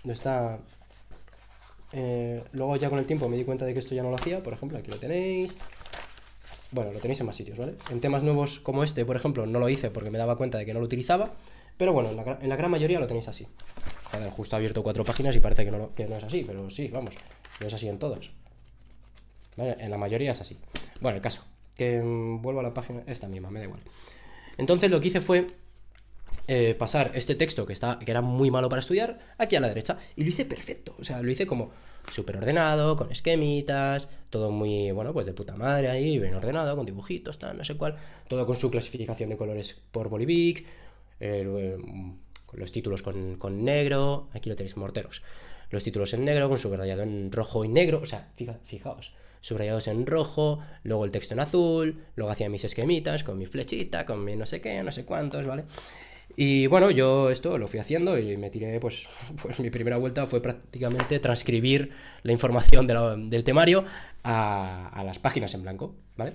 Está. 0.06 0.60
Eh, 1.92 2.42
luego 2.54 2.78
ya 2.78 2.90
con 2.90 3.00
el 3.00 3.06
tiempo 3.06 3.28
me 3.28 3.36
di 3.36 3.44
cuenta 3.44 3.66
de 3.66 3.74
que 3.74 3.80
esto 3.80 3.94
ya 3.94 4.04
no 4.04 4.10
lo 4.10 4.16
hacía, 4.16 4.42
por 4.42 4.54
ejemplo, 4.54 4.78
aquí 4.78 4.90
lo 4.90 4.98
tenéis. 4.98 5.58
Bueno, 6.72 6.94
lo 6.94 7.00
tenéis 7.00 7.20
en 7.20 7.26
más 7.26 7.36
sitios, 7.36 7.58
¿vale? 7.58 7.76
En 7.90 8.00
temas 8.00 8.24
nuevos 8.24 8.60
como 8.60 8.84
este, 8.84 9.04
por 9.06 9.16
ejemplo, 9.16 9.46
no 9.46 9.60
lo 9.60 9.68
hice 9.68 9.92
porque 9.92 10.10
me 10.10 10.18
daba 10.18 10.38
cuenta 10.38 10.58
de 10.58 10.66
que 10.66 10.74
no 10.74 10.80
lo 10.80 10.86
utilizaba. 10.86 11.34
Pero 11.78 11.94
bueno, 11.94 12.10
en 12.12 12.50
la, 12.50 12.56
gran 12.56 12.72
mayoría 12.72 13.00
lo 13.00 13.08
tenéis 13.08 13.28
así. 13.28 13.48
Joder, 14.12 14.30
justo 14.30 14.56
he 14.56 14.58
abierto 14.58 14.84
cuatro 14.84 15.04
páginas 15.04 15.36
y 15.36 15.40
parece 15.40 15.66
que 15.66 15.72
no, 15.72 15.92
es 15.98 16.24
así, 16.24 16.44
pero 16.46 16.70
sí, 16.70 16.88
vamos, 16.90 17.14
no 17.60 17.68
es 17.68 17.74
así 17.74 17.90
en 17.90 17.98
todos. 17.98 18.32
En 19.58 19.92
la 19.92 19.98
mayoría 19.98 20.32
es 20.32 20.42
así. 20.42 20.58
Bueno, 21.02 21.18
el 21.18 21.22
caso, 21.22 21.44
que 21.76 22.02
mm, 22.02 22.42
vuelvo 22.42 22.60
a 22.60 22.64
la 22.64 22.74
página, 22.74 23.04
esta 23.08 23.28
misma, 23.28 23.50
me 23.50 23.60
da 23.60 23.66
igual. 23.66 23.82
Entonces 24.58 24.92
lo 24.92 25.02
que 25.02 25.08
hice 25.08 25.22
fue 25.22 25.48
eh, 26.48 26.76
pasar 26.78 27.12
este 27.16 27.36
texto 27.36 27.66
que, 27.66 27.74
está, 27.74 28.00
que 28.00 28.12
era 28.12 28.22
muy 28.22 28.52
malo 28.52 28.70
para 28.70 28.80
estudiar 28.80 29.20
aquí 29.38 29.56
a 29.56 29.60
la 29.60 29.68
derecha. 29.68 29.98
Y 30.16 30.24
lo 30.24 30.30
hice 30.30 30.46
perfecto, 30.46 30.96
o 31.00 31.04
sea, 31.04 31.22
lo 31.22 31.32
hice 31.32 31.48
como 31.48 31.72
súper 32.10 32.38
ordenado, 32.38 32.96
con 32.96 33.12
esquemitas, 33.12 34.10
todo 34.30 34.52
muy, 34.52 34.92
bueno, 34.92 35.14
pues 35.14 35.26
de 35.26 35.34
puta 35.34 35.56
madre 35.56 35.90
ahí, 35.90 36.20
bien 36.20 36.34
ordenado, 36.34 36.76
con 36.76 36.86
dibujitos, 36.86 37.40
tal, 37.40 37.58
no 37.58 37.66
sé 37.66 37.76
cuál, 37.76 37.98
todo 38.28 38.46
con 38.46 38.56
su 38.56 38.72
clasificación 38.72 39.30
de 39.30 39.38
colores 39.38 39.78
por 39.92 40.10
Bolivic, 40.10 40.66
eh, 41.20 41.78
los 42.54 42.72
títulos 42.72 43.04
con, 43.04 43.64
negro, 43.64 44.30
aquí 44.34 44.50
lo 44.50 44.56
tenéis, 44.56 44.78
morteros. 44.78 45.22
Los 45.70 45.84
títulos 45.84 46.14
en 46.14 46.26
negro, 46.26 46.50
con 46.50 46.58
subrayado 46.58 47.04
en 47.04 47.32
rojo 47.32 47.64
y 47.64 47.70
negro, 47.70 48.02
o 48.02 48.06
sea, 48.06 48.30
fijaos, 48.64 49.14
subrayados 49.40 49.88
en 49.88 50.06
rojo, 50.06 50.60
luego 50.84 51.06
el 51.06 51.12
texto 51.12 51.34
en 51.34 51.40
azul, 51.40 52.04
luego 52.16 52.32
hacía 52.32 52.50
mis 52.50 52.66
esquemitas 52.66 53.24
con 53.24 53.38
mi 53.38 53.46
flechita, 53.46 54.06
con 54.06 54.24
mi 54.24 54.36
no 54.36 54.46
sé 54.46 54.60
qué, 54.60 54.84
no 54.84 54.92
sé 54.92 55.06
cuántos, 55.06 55.46
¿vale? 55.48 55.64
Y 56.44 56.66
bueno, 56.66 56.90
yo 56.90 57.30
esto 57.30 57.60
lo 57.60 57.68
fui 57.68 57.80
haciendo 57.80 58.18
y 58.18 58.36
me 58.36 58.50
tiré, 58.50 58.80
pues, 58.80 59.08
pues 59.44 59.60
mi 59.60 59.70
primera 59.70 59.98
vuelta 59.98 60.26
fue 60.26 60.42
prácticamente 60.42 61.20
transcribir 61.20 61.92
la 62.24 62.32
información 62.32 62.88
del 62.88 63.44
temario 63.44 63.86
a, 64.24 65.04
las 65.06 65.20
páginas 65.20 65.54
en 65.54 65.62
blanco, 65.62 65.94
¿vale? 66.18 66.34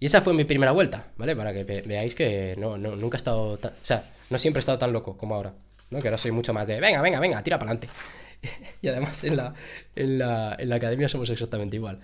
Y 0.00 0.06
esa 0.06 0.22
fue 0.22 0.34
mi 0.34 0.42
primera 0.42 0.72
vuelta, 0.72 1.12
¿vale? 1.18 1.36
Para 1.36 1.52
que 1.52 1.62
veáis 1.62 2.16
que 2.16 2.56
no, 2.58 2.76
nunca 2.78 3.16
he 3.16 3.18
estado, 3.18 3.52
o 3.52 3.58
sea, 3.82 4.10
no 4.28 4.38
siempre 4.40 4.58
he 4.58 4.62
estado 4.62 4.78
tan 4.80 4.92
loco 4.92 5.16
como 5.16 5.36
ahora, 5.36 5.54
¿no? 5.90 6.02
Que 6.02 6.08
ahora 6.08 6.18
soy 6.18 6.32
mucho 6.32 6.52
más 6.52 6.66
de, 6.66 6.80
venga, 6.80 7.00
venga, 7.02 7.20
venga, 7.20 7.40
tira 7.44 7.60
para 7.60 7.70
adelante. 7.70 7.94
y 8.82 8.88
además 8.88 9.22
en 9.22 9.36
la, 9.36 9.54
en, 9.94 10.18
la, 10.18 10.56
en 10.58 10.68
la 10.68 10.74
academia 10.74 11.08
somos 11.08 11.30
exactamente 11.30 11.76
igual. 11.76 12.00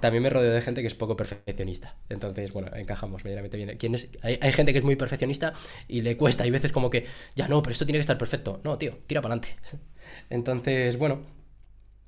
También 0.00 0.22
me 0.22 0.30
rodeo 0.30 0.52
de 0.52 0.62
gente 0.62 0.80
que 0.80 0.86
es 0.86 0.94
poco 0.94 1.16
perfeccionista. 1.16 1.96
Entonces, 2.08 2.52
bueno, 2.52 2.68
encajamos 2.74 3.24
medianamente 3.24 3.56
bien. 3.56 3.76
¿Quién 3.78 3.94
es? 3.94 4.08
Hay, 4.22 4.38
hay, 4.40 4.52
gente 4.52 4.72
que 4.72 4.78
es 4.78 4.84
muy 4.84 4.96
perfeccionista 4.96 5.54
y 5.88 6.02
le 6.02 6.16
cuesta. 6.16 6.44
Hay 6.44 6.50
veces 6.50 6.72
como 6.72 6.90
que, 6.90 7.06
ya 7.34 7.48
no, 7.48 7.62
pero 7.62 7.72
esto 7.72 7.84
tiene 7.84 7.98
que 7.98 8.02
estar 8.02 8.18
perfecto. 8.18 8.60
No, 8.64 8.78
tío, 8.78 8.96
tira 9.06 9.20
para 9.20 9.34
adelante. 9.34 9.56
Entonces, 10.30 10.96
bueno, 10.98 11.22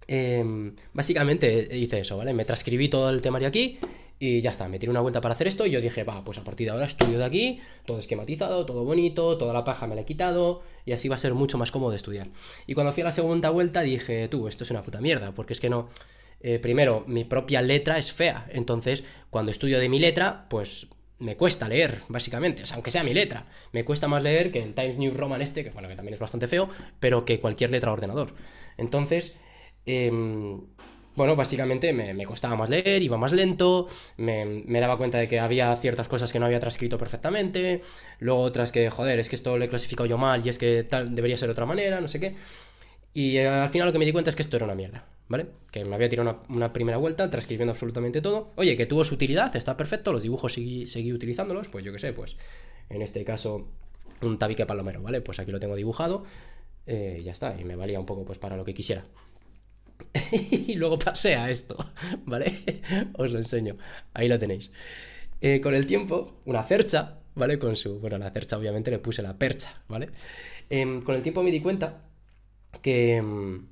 em, 0.07 0.75
básicamente 0.93 1.77
hice 1.77 2.01
eso, 2.01 2.17
¿vale? 2.17 2.33
Me 2.33 2.45
transcribí 2.45 2.89
todo 2.89 3.11
el 3.11 3.23
temario 3.23 3.49
aquí 3.49 3.79
y 4.19 4.41
ya 4.41 4.51
está, 4.51 4.69
me 4.69 4.79
tiré 4.79 4.91
una 4.91 5.01
vuelta 5.01 5.21
para 5.21 5.35
hacer 5.35 5.49
esto 5.49 5.67
y 5.67 5.71
yo 5.71 5.81
dije, 5.81 6.05
va, 6.05 6.25
pues 6.25 6.39
a 6.39 6.45
partir 6.45 6.67
de 6.67 6.73
ahora 6.73 6.87
estudio 6.87 7.19
de 7.19 7.25
aquí, 7.25 7.61
todo 7.85 7.99
esquematizado, 7.99 8.65
todo 8.65 8.85
bonito, 8.85 9.37
toda 9.37 9.53
la 9.53 9.65
paja 9.65 9.87
me 9.87 9.95
la 9.95 10.03
he 10.03 10.05
quitado 10.05 10.63
y 10.85 10.93
así 10.93 11.09
va 11.09 11.17
a 11.17 11.19
ser 11.19 11.35
mucho 11.35 11.59
más 11.59 11.71
cómodo 11.71 11.93
estudiar. 11.93 12.29
Y 12.67 12.75
cuando 12.75 12.93
fui 12.93 13.03
a 13.03 13.07
la 13.07 13.13
segunda 13.13 13.51
vuelta 13.51 13.83
dije, 13.83 14.29
tú, 14.29 14.47
esto 14.49 14.65
es 14.65 14.71
una 14.71 14.83
puta 14.83 15.01
mierda, 15.01 15.33
porque 15.33 15.53
es 15.53 15.61
que 15.61 15.71
no... 15.71 15.89
Eh, 16.47 16.59
primero, 16.59 17.05
mi 17.07 17.25
propia 17.25 17.63
letra 17.63 17.97
es 17.97 18.13
fea, 18.13 18.47
entonces 18.53 19.03
cuando 19.31 19.51
estudio 19.51 19.81
de 19.81 19.89
mi 19.89 19.99
letra, 19.99 20.47
pues 20.51 20.89
me 21.19 21.39
cuesta 21.39 21.67
leer, 21.69 22.03
básicamente, 22.09 22.65
o 22.65 22.67
sea, 22.67 22.75
aunque 22.75 22.91
sea 22.91 23.03
mi 23.03 23.15
letra, 23.15 23.47
me 23.73 23.83
cuesta 23.83 24.09
más 24.09 24.23
leer 24.23 24.53
que 24.53 24.63
el 24.63 24.75
Times 24.75 24.99
New 24.99 25.15
Roman 25.15 25.41
este, 25.41 25.65
que 25.65 25.71
bueno, 25.71 25.89
que 25.89 25.97
también 25.97 26.13
es 26.13 26.21
bastante 26.21 26.47
feo, 26.47 26.69
pero 27.01 27.25
que 27.25 27.41
cualquier 27.41 27.71
letra 27.71 27.93
ordenador. 27.93 28.35
Entonces, 28.77 29.39
eh, 29.87 30.11
bueno, 31.17 31.35
básicamente 31.35 31.95
me, 31.95 32.27
costaba 32.27 32.57
más 32.57 32.69
leer, 32.69 33.03
iba 33.03 33.17
más 33.17 33.33
lento, 33.33 33.89
me, 34.19 34.65
daba 34.81 34.99
cuenta 34.99 35.17
de 35.17 35.29
que 35.29 35.41
había 35.41 35.75
ciertas 35.77 36.09
cosas 36.09 36.31
que 36.31 36.41
no 36.41 36.45
había 36.45 36.61
transcrito 36.61 36.99
perfectamente, 36.99 37.81
luego 38.19 38.43
otras 38.43 38.71
que, 38.71 38.91
joder, 38.91 39.19
es 39.19 39.31
que 39.31 39.37
esto 39.37 39.57
lo 39.57 39.65
he 39.65 39.69
clasificado 39.71 40.07
yo 40.07 40.19
mal 40.19 40.45
y 40.45 40.51
es 40.51 40.59
que 40.59 40.85
tal 40.85 41.15
debería 41.15 41.39
ser 41.39 41.49
otra 41.49 41.65
manera, 41.65 42.03
no 42.03 42.09
sé 42.09 42.21
qué. 42.21 42.37
Y 43.15 43.39
eh, 43.39 43.49
al 43.49 43.71
final 43.71 43.87
lo 43.87 43.93
que 43.93 43.99
me 43.99 44.05
di 44.05 44.13
cuenta 44.13 44.29
es 44.29 44.37
que 44.37 44.43
esto 44.43 44.57
era 44.57 44.67
una 44.67 44.75
mierda, 44.75 45.07
¿vale? 45.29 45.47
Que 45.71 45.85
me 45.85 45.95
había 45.95 46.09
tirado 46.09 46.43
una, 46.49 46.73
primera 46.73 46.99
vuelta 46.99 47.31
transcribiendo 47.31 47.73
absolutamente 47.73 48.21
todo. 48.21 48.53
Oye, 48.57 48.77
que 48.77 48.87
tuvo 48.87 49.05
su 49.05 49.15
utilidad, 49.15 49.55
está 49.57 49.77
perfecto, 49.77 50.13
los 50.13 50.23
dibujos 50.23 50.53
seguí, 50.53 50.87
seguí 50.87 51.13
utilizándolos, 51.13 51.69
pues 51.69 51.85
yo 51.85 51.93
qué 51.93 51.99
sé, 51.99 52.13
pues 52.13 52.37
en 52.91 53.03
este 53.03 53.25
caso 53.25 53.69
un 54.21 54.39
tabique 54.39 54.67
palomero, 54.67 55.03
¿vale? 55.03 55.21
Pues 55.21 55.39
aquí 55.39 55.51
lo 55.51 55.61
tengo 55.61 55.77
dibujado, 55.77 56.25
eh, 56.87 57.23
ya 57.25 57.33
está, 57.33 57.59
y 57.61 57.65
me 57.65 57.77
valía 57.77 57.99
un 57.99 58.07
poco 58.07 58.25
pues 58.25 58.39
para 58.39 58.57
lo 58.57 58.65
que 58.65 58.75
quisiera. 58.75 59.05
y 60.33 60.75
luego 60.75 60.99
pasé 60.99 61.37
a 61.37 61.51
esto, 61.51 61.77
¿vale? 62.25 62.83
Os 63.15 63.33
lo 63.33 63.39
enseño. 63.39 63.77
Ahí 64.13 64.29
lo 64.29 64.39
tenéis. 64.39 64.71
Eh, 65.41 65.61
con 65.61 65.75
el 65.75 65.87
tiempo, 65.87 66.41
una 66.45 66.63
cercha, 66.63 67.19
¿vale? 67.35 67.59
Con 67.59 67.77
su, 67.77 67.99
bueno, 67.99 68.19
la 68.19 68.31
cercha 68.31 68.57
obviamente 68.57 68.91
le 68.91 68.99
puse 68.99 69.23
la 69.23 69.37
percha, 69.37 69.83
¿vale? 69.89 70.11
Em, 70.71 71.03
con 71.03 71.15
el 71.15 71.23
tiempo 71.23 71.43
me 71.43 71.51
di 71.51 71.61
cuenta 71.61 72.03
que, 72.83 73.17
em, 73.17 73.67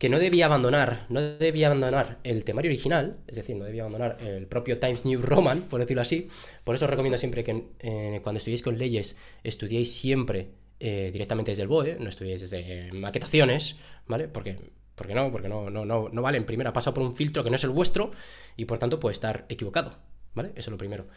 que 0.00 0.08
no 0.08 0.18
debía 0.18 0.46
abandonar, 0.46 1.04
no 1.10 1.20
debía 1.20 1.66
abandonar 1.66 2.20
el 2.24 2.42
temario 2.42 2.70
original, 2.70 3.18
es 3.26 3.36
decir, 3.36 3.54
no 3.54 3.66
debía 3.66 3.82
abandonar 3.82 4.16
el 4.22 4.46
propio 4.46 4.78
Times 4.78 5.04
New 5.04 5.20
Roman, 5.20 5.60
por 5.68 5.78
decirlo 5.78 6.00
así. 6.00 6.30
Por 6.64 6.74
eso 6.74 6.86
os 6.86 6.90
recomiendo 6.90 7.18
siempre 7.18 7.44
que 7.44 7.66
eh, 7.80 8.20
cuando 8.22 8.38
estudiéis 8.38 8.62
con 8.62 8.78
leyes, 8.78 9.18
estudiéis 9.44 9.92
siempre 9.92 10.52
eh, 10.80 11.10
directamente 11.12 11.50
desde 11.50 11.64
el 11.64 11.68
BOE, 11.68 11.98
no 12.00 12.08
estudiéis 12.08 12.40
desde 12.40 12.90
maquetaciones, 12.92 13.76
¿vale? 14.06 14.26
Porque 14.26 14.56
porque 14.94 15.14
no, 15.14 15.30
porque 15.30 15.50
no, 15.50 15.68
no, 15.68 15.84
no, 15.84 16.08
no 16.08 16.22
vale. 16.22 16.38
En 16.38 16.46
primera 16.46 16.72
pasa 16.72 16.94
por 16.94 17.02
un 17.02 17.14
filtro 17.14 17.44
que 17.44 17.50
no 17.50 17.56
es 17.56 17.64
el 17.64 17.70
vuestro 17.70 18.12
y 18.56 18.64
por 18.64 18.78
tanto 18.78 18.98
puede 18.98 19.12
estar 19.12 19.44
equivocado. 19.50 19.98
¿Vale? 20.32 20.52
Eso 20.54 20.60
es 20.60 20.68
lo 20.68 20.78
primero. 20.78 21.08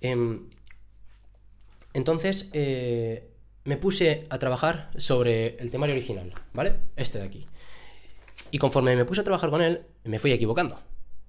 Em, 0.00 0.48
entonces, 1.92 2.48
eh, 2.54 3.28
me 3.64 3.76
puse 3.76 4.26
a 4.30 4.38
trabajar 4.38 4.90
sobre 4.96 5.56
el 5.56 5.70
temario 5.70 5.94
original, 5.94 6.32
¿vale? 6.54 6.76
Este 6.96 7.18
de 7.18 7.24
aquí. 7.24 7.46
Y 8.50 8.58
conforme 8.58 8.96
me 8.96 9.04
puse 9.04 9.20
a 9.20 9.24
trabajar 9.24 9.50
con 9.50 9.62
él, 9.62 9.82
me 10.04 10.18
fui 10.18 10.32
equivocando. 10.32 10.80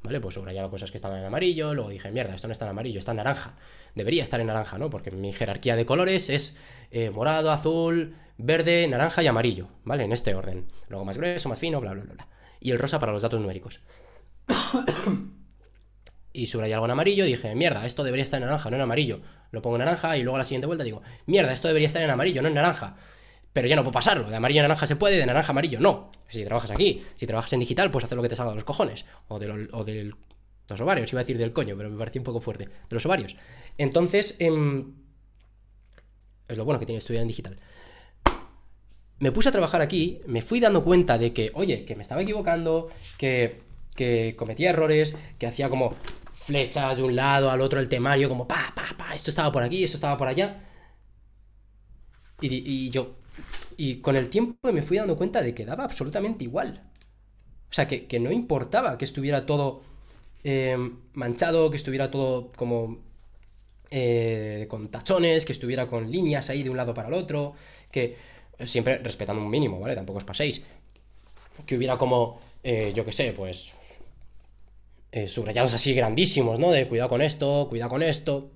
¿Vale? 0.04 0.22
Pues 0.22 0.36
subrayaba 0.36 0.70
cosas 0.70 0.92
que 0.92 0.98
estaban 0.98 1.20
en 1.20 1.26
amarillo, 1.26 1.74
luego 1.74 1.90
dije, 1.90 2.12
mierda, 2.12 2.36
esto 2.36 2.48
no 2.48 2.52
está 2.52 2.66
en 2.66 2.72
amarillo, 2.72 3.00
está 3.00 3.12
en 3.12 3.18
naranja. 3.18 3.56
Debería 3.96 4.24
estar 4.24 4.40
en 4.40 4.48
naranja, 4.48 4.78
¿no? 4.78 4.90
Porque 4.90 5.12
mi 5.12 5.34
jerarquía 5.34 5.76
de 5.76 5.86
colores 5.86 6.30
es 6.30 6.56
eh, 6.92 7.10
morado, 7.10 7.52
azul, 7.52 8.16
verde, 8.38 8.88
naranja 8.88 9.24
y 9.24 9.28
amarillo, 9.28 9.68
¿vale? 9.84 10.04
En 10.04 10.12
este 10.12 10.36
orden. 10.36 10.68
Luego 10.88 11.04
más 11.04 11.18
grueso, 11.18 11.50
más 11.50 11.60
fino, 11.60 11.82
bla, 11.82 11.94
bla, 11.94 12.04
bla. 12.04 12.28
Y 12.60 12.72
el 12.72 12.80
rosa 12.80 13.00
para 13.00 13.12
los 13.12 13.22
datos 13.22 13.42
numéricos. 13.42 13.80
y 16.34 16.48
subrayé 16.48 16.76
algo 16.76 16.86
en 16.86 16.92
amarillo 16.92 17.26
dije, 17.26 17.56
mierda, 17.56 17.86
esto 17.86 18.04
debería 18.04 18.24
estar 18.24 18.40
en 18.40 18.46
naranja, 18.46 18.70
no 18.70 18.76
en 18.76 18.84
amarillo. 18.84 19.22
Lo 19.52 19.62
pongo 19.62 19.78
en 19.78 19.86
naranja 19.86 20.18
y 20.18 20.24
luego 20.24 20.36
a 20.36 20.40
la 20.40 20.46
siguiente 20.46 20.68
vuelta 20.68 20.84
digo, 20.84 21.02
mierda, 21.26 21.52
esto 21.52 21.68
debería 21.68 21.88
estar 21.88 22.02
en 22.02 22.10
amarillo, 22.10 22.42
no 22.42 22.48
en 22.48 22.54
naranja. 22.54 22.96
Pero 23.54 23.68
ya 23.68 23.76
no 23.76 23.84
puedo 23.84 23.94
pasarlo, 23.94 24.30
de 24.30 24.36
amarillo 24.36 24.62
a 24.62 24.64
naranja 24.64 24.86
se 24.86 24.96
puede, 24.96 25.18
de 25.18 25.26
naranja 25.26 25.50
a 25.50 25.52
amarillo 25.52 25.80
no. 25.80 26.12
Si 26.28 26.44
trabajas 26.44 26.72
aquí, 26.72 27.04
si 27.16 27.26
trabajas 27.26 27.54
en 27.54 27.62
digital, 27.62 27.90
puedes 27.90 28.06
hacer 28.06 28.16
lo 28.16 28.22
que 28.22 28.30
te 28.30 28.36
salga 28.36 28.52
de 28.52 28.56
los 28.56 28.64
cojones. 28.64 29.06
O, 29.28 29.40
de 29.40 29.70
o 29.72 29.84
del 29.84 30.16
los 30.70 30.82
ovarios, 30.82 31.12
iba 31.14 31.22
a 31.22 31.24
decir 31.24 31.38
del 31.38 31.54
coño, 31.54 31.76
pero 31.78 31.90
me 31.90 31.98
parecía 31.98 32.20
un 32.20 32.26
poco 32.26 32.42
fuerte. 32.42 32.66
De 32.66 32.72
los 32.92 33.06
ovarios. 33.06 33.36
Entonces, 33.78 34.36
em, 34.40 34.94
es 36.48 36.58
lo 36.58 36.66
bueno 36.66 36.80
que 36.80 36.86
tiene 36.86 37.00
estudiar 37.00 37.22
en 37.22 37.28
digital. 37.28 37.58
Me 39.20 39.32
puse 39.32 39.50
a 39.50 39.52
trabajar 39.52 39.82
aquí, 39.82 40.22
me 40.28 40.42
fui 40.42 40.60
dando 40.60 40.84
cuenta 40.84 41.18
de 41.18 41.34
que, 41.34 41.52
oye, 41.54 41.86
que 41.86 41.96
me 41.96 42.04
estaba 42.04 42.22
equivocando, 42.22 42.90
que, 43.18 43.62
que 43.96 44.36
cometía 44.38 44.70
errores, 44.70 45.16
que 45.40 45.48
hacía 45.48 45.70
como 45.70 45.96
flechas 46.36 46.98
de 46.98 47.04
un 47.04 47.16
lado 47.16 47.50
al 47.50 47.62
otro 47.62 47.80
el 47.80 47.90
temario, 47.90 48.30
como 48.30 48.48
pa, 48.48 48.72
pa, 48.76 48.96
pa, 48.98 49.16
esto 49.16 49.30
estaba 49.30 49.52
por 49.52 49.64
aquí, 49.64 49.84
esto 49.84 49.98
estaba 49.98 50.18
por 50.18 50.28
allá. 50.28 50.64
Y, 52.40 52.90
yo, 52.92 53.16
y 53.78 53.98
con 54.02 54.16
el 54.16 54.30
tiempo 54.30 54.72
me 54.72 54.82
fui 54.82 54.98
dando 54.98 55.18
cuenta 55.18 55.42
de 55.42 55.54
que 55.54 55.66
daba 55.66 55.86
absolutamente 55.86 56.44
igual. 56.44 56.84
O 57.70 57.74
sea, 57.74 57.88
que, 57.88 58.08
que 58.08 58.20
no 58.20 58.32
importaba 58.32 58.98
que 58.98 59.06
estuviera 59.06 59.46
todo 59.46 59.84
Em, 60.50 60.96
manchado, 61.14 61.70
que 61.70 61.76
estuviera 61.76 62.10
todo 62.10 62.54
como 62.56 63.00
eh, 63.92 64.66
con 64.70 64.90
tachones, 64.90 65.44
que 65.44 65.52
estuviera 65.52 65.88
con 65.88 66.10
líneas 66.10 66.50
ahí 66.50 66.64
de 66.64 66.70
un 66.70 66.78
lado 66.78 66.94
para 66.94 67.10
el 67.10 67.14
otro, 67.14 67.54
que 67.92 68.16
siempre 68.64 68.98
respetando 69.00 69.42
un 69.42 69.50
mínimo, 69.50 69.78
¿vale? 69.78 69.94
Tampoco 69.94 70.20
os 70.20 70.24
paséis. 70.24 70.62
Que 71.66 71.76
hubiera 71.76 71.98
como, 71.98 72.40
eh, 72.64 72.94
yo 72.96 73.04
qué 73.04 73.12
sé, 73.12 73.34
pues 73.34 73.74
eh, 75.12 75.28
subrayados 75.28 75.74
así 75.74 75.94
grandísimos, 75.94 76.60
¿no? 76.60 76.72
De 76.72 76.88
cuidado 76.88 77.10
con 77.10 77.22
esto, 77.22 77.68
cuidado 77.70 77.90
con 77.90 78.04
esto. 78.04 78.52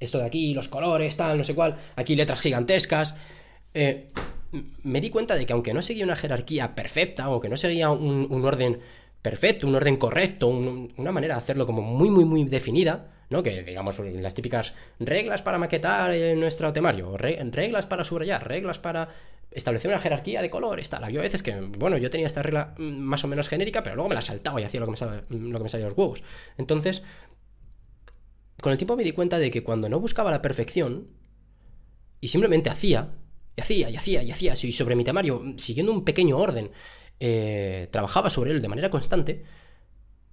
Esto 0.00 0.18
de 0.18 0.26
aquí, 0.26 0.54
los 0.54 0.68
colores, 0.68 1.16
tal, 1.16 1.38
no 1.38 1.44
sé 1.44 1.54
cuál. 1.54 1.78
Aquí 1.94 2.16
letras 2.16 2.40
gigantescas. 2.40 3.14
Me 3.74 5.00
di 5.00 5.10
cuenta 5.10 5.36
de 5.36 5.46
que 5.46 5.52
aunque 5.52 5.72
no 5.72 5.82
seguía 5.82 6.04
una 6.04 6.16
jerarquía 6.16 6.74
perfecta 6.74 7.30
o 7.30 7.40
que 7.40 7.48
no 7.48 7.56
seguía 7.56 7.90
un 7.90 8.44
orden 8.44 8.80
perfecto, 9.22 9.68
un 9.68 9.76
orden 9.76 9.96
correcto, 9.96 10.48
una 10.48 11.12
manera 11.12 11.34
de 11.34 11.38
hacerlo 11.38 11.64
como 11.64 11.80
muy, 11.80 12.10
muy, 12.10 12.24
muy 12.24 12.44
definida, 12.44 13.12
¿no? 13.30 13.42
Que 13.42 13.62
digamos 13.62 13.98
las 14.00 14.34
típicas 14.34 14.74
reglas 14.98 15.42
para 15.42 15.58
maquetar 15.58 16.12
nuestro 16.36 16.72
temario, 16.72 17.16
reglas 17.16 17.86
para 17.86 18.04
subrayar, 18.04 18.46
reglas 18.46 18.80
para 18.80 19.08
establecer 19.52 19.90
una 19.90 20.00
jerarquía 20.00 20.42
de 20.42 20.50
colores, 20.50 20.88
tal. 20.88 21.04
Había 21.04 21.20
veces 21.20 21.42
que, 21.42 21.54
bueno, 21.60 21.98
yo 21.98 22.10
tenía 22.10 22.26
esta 22.26 22.42
regla 22.42 22.74
mm, 22.78 22.98
más 22.98 23.22
o 23.22 23.28
menos 23.28 23.48
genérica, 23.48 23.82
pero 23.82 23.96
luego 23.96 24.08
me 24.08 24.14
la 24.14 24.22
saltaba 24.22 24.60
y 24.60 24.64
hacía 24.64 24.80
lo 24.80 24.86
que 24.86 24.92
me 24.92 24.96
salía, 24.96 25.24
lo 25.28 25.58
que 25.58 25.62
me 25.62 25.68
salía 25.68 25.84
de 25.84 25.90
los 25.90 25.98
huevos. 25.98 26.22
Entonces, 26.56 27.04
con 28.60 28.72
el 28.72 28.78
tiempo 28.78 28.96
me 28.96 29.04
di 29.04 29.12
cuenta 29.12 29.38
de 29.38 29.50
que 29.50 29.62
cuando 29.62 29.88
no 29.88 30.00
buscaba 30.00 30.30
la 30.30 30.40
perfección 30.40 31.08
y 32.20 32.28
simplemente 32.28 32.70
hacía, 32.70 33.10
y 33.56 33.60
hacía, 33.60 33.90
y 33.90 33.96
hacía, 33.96 34.22
y 34.22 34.30
hacía, 34.30 34.54
y 34.60 34.72
sobre 34.72 34.96
mi 34.96 35.04
temario, 35.04 35.42
siguiendo 35.56 35.92
un 35.92 36.04
pequeño 36.04 36.38
orden, 36.38 36.70
eh, 37.20 37.88
trabajaba 37.90 38.30
sobre 38.30 38.52
él 38.52 38.62
de 38.62 38.68
manera 38.68 38.90
constante, 38.90 39.44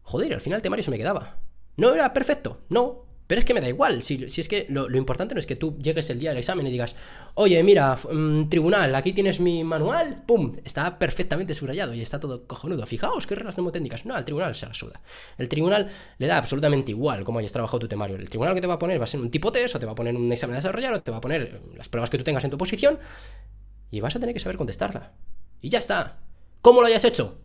joder, 0.02 0.34
al 0.34 0.42
final 0.42 0.58
el 0.58 0.64
temario 0.64 0.84
se 0.84 0.92
me 0.92 0.98
quedaba. 0.98 1.40
No 1.78 1.94
era 1.94 2.14
perfecto, 2.14 2.62
no, 2.70 3.06
pero 3.30 3.38
es 3.38 3.46
que 3.46 3.54
me 3.54 3.62
da 3.62 3.70
igual. 3.70 4.02
Si, 4.02 4.24
es 4.24 4.48
que 4.48 4.66
lo, 4.70 4.90
importante 4.98 5.36
no 5.36 5.40
es 5.40 5.46
que 5.46 5.56
tú 5.56 5.78
llegues 5.78 6.10
el 6.10 6.20
día 6.20 6.32
del 6.32 6.40
examen 6.40 6.66
y 6.66 6.72
digas, 6.72 6.96
oye, 7.36 7.62
mira, 7.62 7.96
mm, 7.96 8.50
tribunal, 8.50 8.96
aquí 8.96 9.14
tienes 9.14 9.40
mi 9.40 9.64
manual, 9.64 10.24
¡pum! 10.26 10.56
Está 10.66 10.98
perfectamente 10.98 11.54
subrayado 11.54 11.94
y 11.94 12.02
está 12.02 12.20
todo 12.20 12.48
cojonudo. 12.48 12.88
Fijaos 12.88 13.28
qué 13.28 13.36
reglas 13.36 13.56
mnemotécnicas. 13.56 14.04
No, 14.08 14.16
al 14.16 14.26
tribunal 14.26 14.56
se 14.56 14.66
la 14.66 14.74
suda. 14.74 15.00
El 15.38 15.48
tribunal 15.48 15.92
le 16.18 16.26
da 16.26 16.38
absolutamente 16.38 16.92
igual 16.92 17.24
cómo 17.24 17.38
hayas 17.38 17.52
trabajado 17.52 17.78
tu 17.78 17.88
temario. 17.88 18.16
El 18.16 18.28
tribunal 18.32 18.56
que 18.56 18.62
te 18.62 18.68
va 18.68 18.74
a 18.74 18.80
poner 18.80 19.00
va 19.00 19.04
a 19.04 19.08
ser 19.08 19.20
un 19.20 19.30
tipo 19.30 19.52
test, 19.52 19.76
o 19.76 19.80
te 19.80 19.86
va 19.86 19.92
a 19.92 19.96
poner 19.96 20.16
un 20.16 20.32
examen 20.32 20.56
de 20.56 20.62
desarrollar, 20.62 20.96
o 20.96 21.02
te 21.04 21.12
va 21.12 21.18
a 21.18 21.22
poner 21.22 21.62
las 21.78 21.88
pruebas 21.88 22.10
que 22.10 22.18
tú 22.18 22.24
tengas 22.24 22.44
en 22.46 22.50
tu 22.50 22.58
posición, 22.58 22.98
y 23.92 24.00
vas 24.00 24.16
a 24.16 24.20
tener 24.20 24.34
que 24.34 24.40
saber 24.40 24.58
contestarla. 24.58 25.12
Y 25.62 25.70
ya 25.70 25.78
está. 25.78 26.18
¿Cómo 26.64 26.82
lo 26.82 26.88
hayas 26.88 27.04
hecho? 27.04 27.38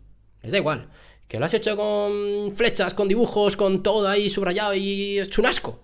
Les 0.43 0.51
da 0.51 0.57
igual. 0.57 0.89
Que 1.29 1.39
lo 1.39 1.47
has 1.47 1.55
hecho 1.55 1.77
con 1.77 2.53
flechas, 2.55 2.95
con 2.95 3.09
dibujos, 3.09 3.57
con 3.57 3.83
todo 3.83 4.09
ahí 4.09 4.31
subrayado 4.31 4.75
y 4.75 5.19
es 5.19 5.39
un 5.39 5.47
asco. 5.47 5.81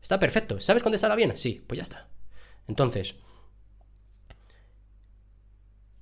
Está 0.00 0.18
perfecto. 0.20 0.60
¿Sabes 0.60 0.82
contestarla 0.82 1.16
bien? 1.16 1.36
Sí, 1.36 1.62
pues 1.66 1.78
ya 1.78 1.82
está. 1.82 2.08
Entonces, 2.68 3.16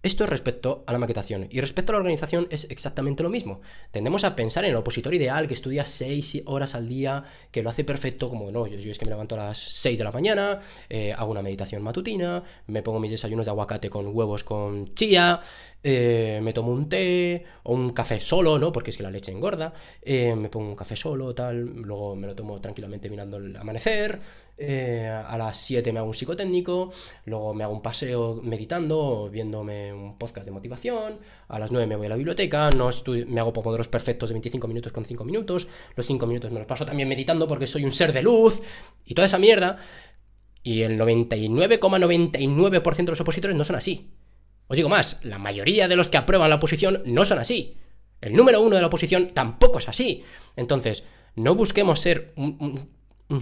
esto 0.05 0.25
es 0.25 0.31
respecto 0.31 0.85
a 0.87 0.93
la 0.93 0.99
maquetación. 0.99 1.49
Y 1.51 1.61
respecto 1.61 1.91
a 1.91 1.95
la 1.95 2.01
organización 2.01 2.47
es 2.51 2.71
exactamente 2.71 3.23
lo 3.23 3.31
mismo. 3.31 3.63
Tendemos 3.91 4.23
a 4.25 4.37
pensar 4.37 4.65
en 4.65 4.71
el 4.71 4.77
opositor 4.77 5.15
ideal 5.15 5.49
que 5.49 5.55
estudia 5.55 5.87
6 5.87 6.43
horas 6.45 6.75
al 6.75 6.87
día, 6.87 7.25
que 7.51 7.63
lo 7.63 7.71
hace 7.71 7.85
perfecto, 7.85 8.29
como 8.29 8.51
no, 8.51 8.67
yo, 8.67 8.77
es 8.91 8.99
que 8.99 9.07
me 9.07 9.11
levanto 9.11 9.35
a 9.35 9.47
las 9.47 9.59
6 9.59 9.97
de 9.97 10.05
la 10.05 10.13
mañana, 10.13 10.61
eh, 10.91 11.15
hago 11.17 11.31
una 11.31 11.43
meditación 11.43 11.83
matutina, 11.83 12.43
me 12.67 12.83
pongo 12.83 13.01
mis 13.01 13.13
desayunos 13.13 13.47
de 13.47 13.51
aguacate 13.51 13.89
con 13.89 14.15
huevos 14.15 14.45
con 14.45 14.95
chía, 14.95 15.41
eh, 15.83 16.41
me 16.43 16.53
tomo 16.53 16.73
un 16.73 16.89
té 16.89 17.45
o 17.63 17.75
un 17.75 17.91
café 17.91 18.21
solo, 18.21 18.59
¿no? 18.59 18.73
Porque 18.73 18.91
es 18.91 18.97
que 18.97 19.03
la 19.03 19.11
leche 19.11 19.33
engorda, 19.33 19.73
eh, 20.03 20.35
me 20.35 20.51
pongo 20.51 20.69
un 20.69 20.77
café 20.77 20.97
solo, 20.97 21.35
tal, 21.35 21.61
luego 21.61 22.15
me 22.15 22.27
lo 22.27 22.35
tomo 22.35 22.61
tranquilamente 22.61 23.09
mirando 23.09 23.39
el 23.39 23.57
amanecer, 23.57 24.21
eh, 24.57 25.09
a 25.09 25.37
las 25.37 25.57
7 25.59 25.93
me 25.93 25.99
hago 25.99 26.09
un 26.09 26.15
psicotécnico, 26.15 26.93
luego 27.25 27.55
me 27.55 27.65
hago 27.65 27.73
un 27.73 27.83
paseo 27.83 28.41
meditando, 28.43 29.29
viéndome 29.31 29.93
un 29.93 30.17
podcast 30.17 30.47
de 30.47 30.53
motivación, 30.53 31.19
a 31.49 31.59
las 31.59 31.73
9 31.73 31.87
me 31.89 31.97
voy 31.97 32.07
a 32.07 32.11
la 32.11 32.17
biblioteca, 32.17 32.71
no 32.71 32.91
me 33.27 33.41
hago 33.41 33.53
pomodoros 33.53 33.89
perfectos 33.89 34.29
de 34.29 34.35
25 34.35 34.69
minutos 34.69 34.93
con 34.93 35.05
5 35.05 35.25
minutos, 35.25 35.67
los 35.97 36.07
5 36.07 36.27
minutos 36.27 36.53
me 36.53 36.61
los 36.61 36.69
paso 36.69 36.87
también 36.87 37.09
meditando 37.09 37.49
porque 37.49 37.67
soy 37.67 37.85
un 37.85 37.93
ser 37.93 38.13
de 38.13 38.23
luz 38.23 38.63
y 39.05 39.15
toda 39.15 39.27
esa 39.27 39.39
mierda. 39.39 39.79
Y 40.63 40.81
el 40.81 40.99
99,99% 40.99 42.97
de 42.97 43.11
los 43.11 43.21
opositores 43.21 43.55
no 43.55 43.65
son 43.65 43.77
así. 43.77 44.13
Os 44.67 44.77
digo 44.77 44.89
más, 44.89 45.19
la 45.23 45.37
mayoría 45.39 45.89
de 45.89 45.97
los 45.97 46.09
que 46.09 46.17
aprueban 46.17 46.49
la 46.49 46.57
oposición 46.57 47.03
no 47.05 47.27
son 47.27 47.39
así. 47.39 47.77
El 48.23 48.35
número 48.35 48.63
uno 48.63 48.77
de 48.77 48.81
la 48.81 48.87
oposición 48.87 49.29
tampoco 49.29 49.79
es 49.79 49.91
así. 49.91 50.25
Entonces, 50.57 51.05
no 51.35 51.55
busquemos 51.55 52.01
ser 52.01 52.33
un 52.37 52.89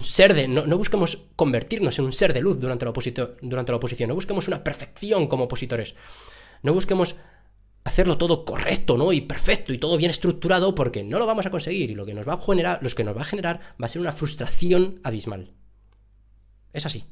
ser 0.01 0.33
de. 0.33 0.47
No, 0.47 0.77
busquemos 0.77 1.25
convertirnos 1.35 1.99
en 1.99 2.05
un 2.05 2.11
ser 2.11 2.33
de 2.33 2.41
luz 2.41 2.59
durante 2.59 2.85
la, 2.85 2.93
durante 3.41 3.71
la 3.71 3.77
oposición. 3.77 4.09
No 4.09 4.15
busquemos 4.15 4.47
una 4.47 4.63
perfección 4.63 5.27
como 5.27 5.45
opositores. 5.45 5.95
No 6.61 6.73
busquemos 6.73 7.15
hacerlo 7.83 8.17
todo 8.17 8.45
correcto, 8.45 8.97
¿no? 8.97 9.11
Y 9.11 9.21
perfecto 9.21 9.73
y 9.73 9.77
todo 9.77 9.97
bien 9.97 10.11
estructurado 10.11 10.73
porque 10.73 11.03
no 11.03 11.19
lo 11.19 11.25
vamos 11.25 11.45
a 11.45 11.51
conseguir 11.51 11.91
y 11.91 11.95
lo 11.95 12.05
que 12.05 12.13
nos 12.13 12.27
va 12.27 12.33
a 12.33 12.39
generar, 12.39 12.79
los 12.81 12.95
que 12.95 13.03
nos 13.03 13.15
va 13.15 13.21
a 13.21 13.25
generar 13.25 13.59
va 13.81 13.85
a 13.85 13.89
ser 13.89 14.01
una 14.01 14.11
frustración 14.11 14.99
abismal. 15.03 15.53
Es 16.71 16.85
así. 16.85 17.05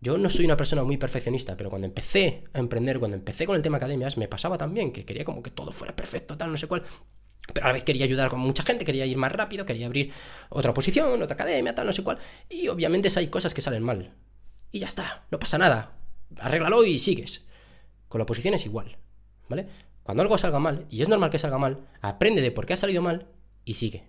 Yo 0.00 0.18
no 0.18 0.30
soy 0.30 0.44
una 0.44 0.56
persona 0.56 0.84
muy 0.84 0.96
perfeccionista, 0.98 1.56
pero 1.56 1.70
cuando 1.70 1.86
empecé 1.86 2.44
a 2.52 2.58
emprender, 2.58 2.98
cuando 2.98 3.16
empecé 3.16 3.46
con 3.46 3.56
el 3.56 3.62
tema 3.62 3.78
academias, 3.78 4.16
me 4.16 4.28
pasaba 4.28 4.58
también 4.58 4.92
que 4.92 5.04
quería 5.04 5.24
como 5.24 5.42
que 5.42 5.50
todo 5.50 5.72
fuera 5.72 5.96
perfecto, 5.96 6.36
tal, 6.36 6.50
no 6.50 6.56
sé 6.56 6.66
cuál. 6.66 6.82
Pero 7.52 7.64
a 7.64 7.68
la 7.68 7.74
vez 7.74 7.84
quería 7.84 8.04
ayudar 8.04 8.28
con 8.28 8.40
mucha 8.40 8.62
gente, 8.62 8.84
quería 8.84 9.06
ir 9.06 9.16
más 9.16 9.32
rápido, 9.32 9.64
quería 9.64 9.86
abrir 9.86 10.12
otra 10.48 10.74
posición, 10.74 11.22
otra 11.22 11.34
academia, 11.34 11.74
tal, 11.74 11.86
no 11.86 11.92
sé 11.92 12.02
cuál. 12.02 12.18
Y 12.48 12.68
obviamente 12.68 13.10
hay 13.16 13.28
cosas 13.28 13.54
que 13.54 13.62
salen 13.62 13.82
mal. 13.82 14.14
Y 14.72 14.80
ya 14.80 14.86
está, 14.86 15.26
no 15.30 15.38
pasa 15.38 15.58
nada. 15.58 15.96
Arréglalo 16.38 16.84
y 16.84 16.98
sigues. 16.98 17.46
Con 18.08 18.18
la 18.18 18.26
posición 18.26 18.54
es 18.54 18.66
igual, 18.66 18.98
¿vale? 19.48 19.66
Cuando 20.02 20.22
algo 20.22 20.38
salga 20.38 20.58
mal, 20.58 20.86
y 20.90 21.02
es 21.02 21.08
normal 21.08 21.30
que 21.30 21.38
salga 21.38 21.58
mal, 21.58 21.88
aprende 22.00 22.42
de 22.42 22.52
por 22.52 22.66
qué 22.66 22.74
ha 22.74 22.76
salido 22.76 23.02
mal 23.02 23.26
y 23.64 23.74
sigue. 23.74 24.04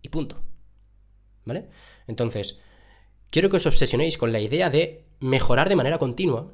Y 0.00 0.08
punto. 0.08 0.42
¿vale? 1.44 1.68
Entonces, 2.06 2.58
quiero 3.30 3.50
que 3.50 3.56
os 3.56 3.66
obsesionéis 3.66 4.18
con 4.18 4.32
la 4.32 4.40
idea 4.40 4.70
de 4.70 5.06
mejorar 5.20 5.68
de 5.68 5.76
manera 5.76 5.98
continua, 5.98 6.52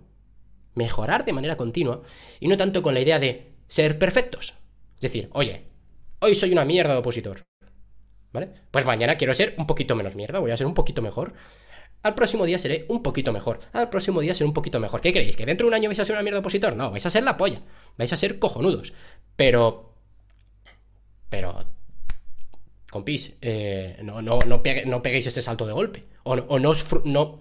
mejorar 0.75 1.25
de 1.25 1.33
manera 1.33 1.57
continua, 1.57 2.03
y 2.41 2.49
no 2.49 2.57
tanto 2.57 2.83
con 2.83 2.95
la 2.95 3.01
idea 3.01 3.19
de 3.19 3.55
ser 3.69 3.99
perfectos. 3.99 4.55
Es 4.97 5.01
decir, 5.01 5.29
oye, 5.33 5.68
hoy 6.21 6.35
soy 6.35 6.53
una 6.53 6.65
mierda 6.65 6.93
de 6.93 6.99
opositor, 6.99 7.45
¿vale? 8.33 8.51
Pues 8.71 8.85
mañana 8.85 9.17
quiero 9.17 9.35
ser 9.35 9.55
un 9.59 9.67
poquito 9.67 9.97
menos 9.97 10.15
mierda, 10.15 10.39
voy 10.39 10.51
a 10.51 10.57
ser 10.57 10.67
un 10.67 10.75
poquito 10.75 11.03
mejor. 11.03 11.35
Al 12.03 12.15
próximo 12.15 12.45
día 12.45 12.59
seré 12.59 12.87
un 12.89 13.03
poquito 13.03 13.33
mejor. 13.33 13.61
Al 13.73 13.91
próximo 13.91 14.21
día 14.21 14.35
seré 14.35 14.47
un 14.47 14.55
poquito 14.55 14.79
mejor. 14.79 15.01
¿Qué 15.01 15.13
creéis? 15.13 15.37
¿Que 15.37 15.45
dentro 15.45 15.65
de 15.65 15.69
un 15.69 15.75
año 15.75 15.89
vais 15.89 15.99
a 15.99 16.05
ser 16.05 16.15
una 16.15 16.23
mierda 16.23 16.37
de 16.37 16.41
opositor? 16.41 16.77
No, 16.77 16.93
vais 16.93 17.05
a 17.05 17.11
ser 17.11 17.25
la 17.25 17.37
polla. 17.37 17.61
Vais 17.97 18.13
a 18.13 18.17
ser 18.17 18.39
cojonudos. 18.39 18.93
Pero. 19.35 19.97
Pero. 21.29 21.65
Compis, 22.91 23.35
eh, 23.43 23.99
no, 24.03 24.23
no, 24.23 24.39
no, 24.39 24.63
peguéis 24.63 25.27
ese 25.27 25.43
salto 25.43 25.67
de 25.67 25.73
golpe. 25.73 26.05
O, 26.23 26.35
o 26.35 26.59
no, 26.61 26.73
no, 27.05 27.41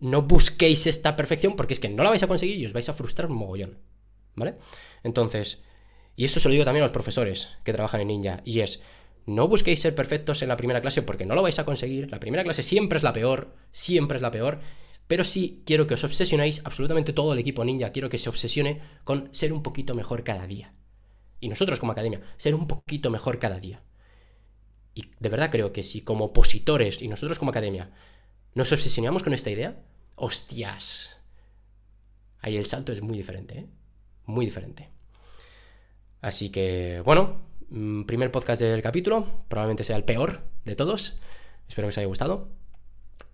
no 0.00 0.22
busquéis 0.22 0.86
esta 0.86 1.14
perfección 1.14 1.54
porque 1.54 1.74
es 1.74 1.80
que 1.80 1.88
no 1.88 2.02
la 2.02 2.10
vais 2.10 2.22
a 2.22 2.28
conseguir 2.28 2.56
y 2.56 2.66
os 2.66 2.72
vais 2.72 2.88
a 2.88 2.94
frustrar 2.94 3.30
un 3.30 3.36
mogollón. 3.36 3.78
¿Vale? 4.34 4.56
Entonces, 5.02 5.62
y 6.18 6.24
esto 6.24 6.40
se 6.40 6.48
lo 6.48 6.52
digo 6.52 6.64
también 6.64 6.82
a 6.82 6.86
los 6.86 6.92
profesores 6.92 7.56
que 7.62 7.72
trabajan 7.72 8.00
en 8.00 8.08
Ninja, 8.08 8.42
y 8.44 8.58
es, 8.58 8.82
no 9.24 9.46
busquéis 9.46 9.78
ser 9.78 9.94
perfectos 9.94 10.42
en 10.42 10.48
la 10.48 10.56
primera 10.56 10.80
clase 10.80 11.00
porque 11.02 11.24
no 11.24 11.36
lo 11.36 11.42
vais 11.42 11.60
a 11.60 11.64
conseguir. 11.64 12.10
La 12.10 12.18
primera 12.18 12.42
clase 12.42 12.64
siempre 12.64 12.96
es 12.96 13.04
la 13.04 13.12
peor, 13.12 13.54
siempre 13.70 14.16
es 14.16 14.22
la 14.22 14.32
peor. 14.32 14.58
Pero 15.06 15.22
sí 15.22 15.62
quiero 15.64 15.86
que 15.86 15.94
os 15.94 16.02
obsesionéis, 16.02 16.60
absolutamente 16.64 17.12
todo 17.12 17.34
el 17.34 17.38
equipo 17.38 17.64
ninja, 17.64 17.92
quiero 17.92 18.08
que 18.08 18.18
se 18.18 18.28
obsesione 18.28 18.80
con 19.04 19.28
ser 19.32 19.52
un 19.52 19.62
poquito 19.62 19.94
mejor 19.94 20.24
cada 20.24 20.48
día. 20.48 20.74
Y 21.38 21.48
nosotros 21.48 21.78
como 21.78 21.92
academia, 21.92 22.20
ser 22.36 22.56
un 22.56 22.66
poquito 22.66 23.10
mejor 23.10 23.38
cada 23.38 23.60
día. 23.60 23.84
Y 24.94 25.12
de 25.20 25.28
verdad 25.28 25.52
creo 25.52 25.72
que 25.72 25.84
si 25.84 26.00
como 26.00 26.24
opositores 26.24 27.00
y 27.00 27.06
nosotros 27.06 27.38
como 27.38 27.52
academia 27.52 27.92
nos 28.54 28.72
obsesionamos 28.72 29.22
con 29.22 29.34
esta 29.34 29.50
idea, 29.50 29.84
hostias. 30.16 31.20
Ahí 32.40 32.56
el 32.56 32.66
salto 32.66 32.90
es 32.90 33.02
muy 33.02 33.16
diferente, 33.16 33.56
¿eh? 33.56 33.66
Muy 34.24 34.46
diferente. 34.46 34.97
Así 36.20 36.50
que, 36.50 37.02
bueno, 37.04 37.36
mm, 37.70 38.02
primer 38.04 38.30
podcast 38.30 38.60
del 38.60 38.82
capítulo, 38.82 39.44
probablemente 39.48 39.84
sea 39.84 39.96
el 39.96 40.04
peor 40.04 40.42
de 40.64 40.76
todos. 40.76 41.18
Espero 41.68 41.86
que 41.86 41.90
os 41.90 41.98
haya 41.98 42.06
gustado. 42.06 42.48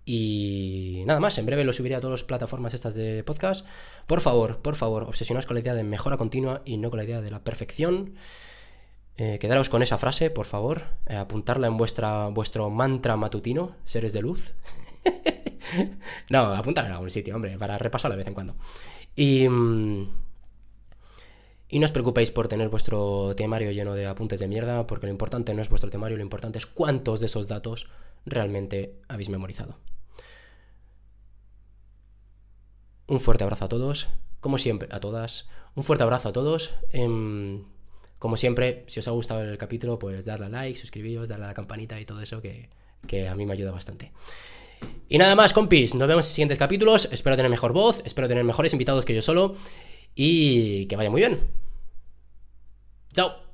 Y 0.05 1.03
nada 1.07 1.19
más, 1.19 1.37
en 1.39 1.47
breve 1.47 1.63
lo 1.63 1.73
subiré 1.73 1.95
a 1.95 1.99
todas 1.99 2.19
las 2.19 2.23
plataformas 2.23 2.75
estas 2.75 2.93
de 2.93 3.23
podcast. 3.23 3.65
Por 4.05 4.21
favor, 4.21 4.59
por 4.61 4.75
favor, 4.75 5.03
obsesionaos 5.03 5.47
con 5.47 5.55
la 5.55 5.61
idea 5.61 5.73
de 5.73 5.83
mejora 5.83 6.17
continua 6.17 6.61
y 6.63 6.77
no 6.77 6.91
con 6.91 6.97
la 6.97 7.05
idea 7.05 7.21
de 7.21 7.31
la 7.31 7.43
perfección. 7.43 8.13
Eh, 9.17 9.39
quedaros 9.39 9.69
con 9.69 9.81
esa 9.81 9.97
frase, 9.97 10.29
por 10.29 10.45
favor. 10.45 10.83
Eh, 11.07 11.15
apuntarla 11.15 11.67
en 11.67 11.77
vuestra, 11.77 12.27
vuestro 12.27 12.69
mantra 12.69 13.17
matutino, 13.17 13.77
seres 13.85 14.13
de 14.13 14.21
luz. 14.21 14.53
no, 16.29 16.39
apuntarla 16.53 16.89
en 16.89 16.95
algún 16.95 17.09
sitio, 17.09 17.35
hombre, 17.35 17.57
para 17.57 17.79
repasarlo 17.79 18.13
de 18.13 18.19
vez 18.19 18.27
en 18.27 18.33
cuando. 18.35 18.55
Y. 19.15 19.47
Y 21.67 21.79
no 21.79 21.85
os 21.85 21.91
preocupéis 21.91 22.31
por 22.31 22.47
tener 22.47 22.69
vuestro 22.69 23.35
temario 23.35 23.71
lleno 23.71 23.95
de 23.95 24.05
apuntes 24.05 24.39
de 24.39 24.47
mierda, 24.47 24.85
porque 24.85 25.07
lo 25.07 25.11
importante 25.11 25.53
no 25.53 25.61
es 25.61 25.69
vuestro 25.69 25.89
temario, 25.89 26.17
lo 26.17 26.23
importante 26.23 26.57
es 26.59 26.65
cuántos 26.65 27.19
de 27.19 27.25
esos 27.25 27.47
datos 27.47 27.87
realmente 28.25 29.01
habéis 29.07 29.29
memorizado. 29.29 29.79
Un 33.07 33.19
fuerte 33.19 33.43
abrazo 33.43 33.65
a 33.65 33.69
todos, 33.69 34.09
como 34.39 34.57
siempre, 34.57 34.87
a 34.91 34.99
todas. 34.99 35.49
Un 35.75 35.83
fuerte 35.83 36.03
abrazo 36.03 36.29
a 36.29 36.33
todos. 36.33 36.73
Em, 36.91 37.65
como 38.19 38.37
siempre, 38.37 38.83
si 38.87 38.99
os 38.99 39.07
ha 39.07 39.11
gustado 39.11 39.43
el 39.43 39.57
capítulo, 39.57 39.99
pues 39.99 40.25
darle 40.25 40.47
a 40.47 40.49
like, 40.49 40.79
suscribiros, 40.79 41.29
darle 41.29 41.45
a 41.45 41.47
la 41.49 41.53
campanita 41.53 41.99
y 41.99 42.05
todo 42.05 42.21
eso 42.21 42.41
que, 42.41 42.69
que 43.07 43.27
a 43.27 43.35
mí 43.35 43.45
me 43.45 43.53
ayuda 43.53 43.71
bastante. 43.71 44.11
Y 45.07 45.17
nada 45.17 45.35
más, 45.35 45.53
compis, 45.53 45.93
nos 45.93 46.07
vemos 46.07 46.25
en 46.25 46.31
siguientes 46.31 46.57
capítulos. 46.57 47.09
Espero 47.11 47.35
tener 47.35 47.51
mejor 47.51 47.73
voz, 47.73 48.01
espero 48.05 48.27
tener 48.27 48.43
mejores 48.43 48.73
invitados 48.73 49.05
que 49.05 49.13
yo 49.13 49.21
solo 49.21 49.55
y 50.15 50.87
que 50.87 50.95
vaya 50.95 51.11
muy 51.11 51.21
bien. 51.21 51.64
Chao. 53.15 53.44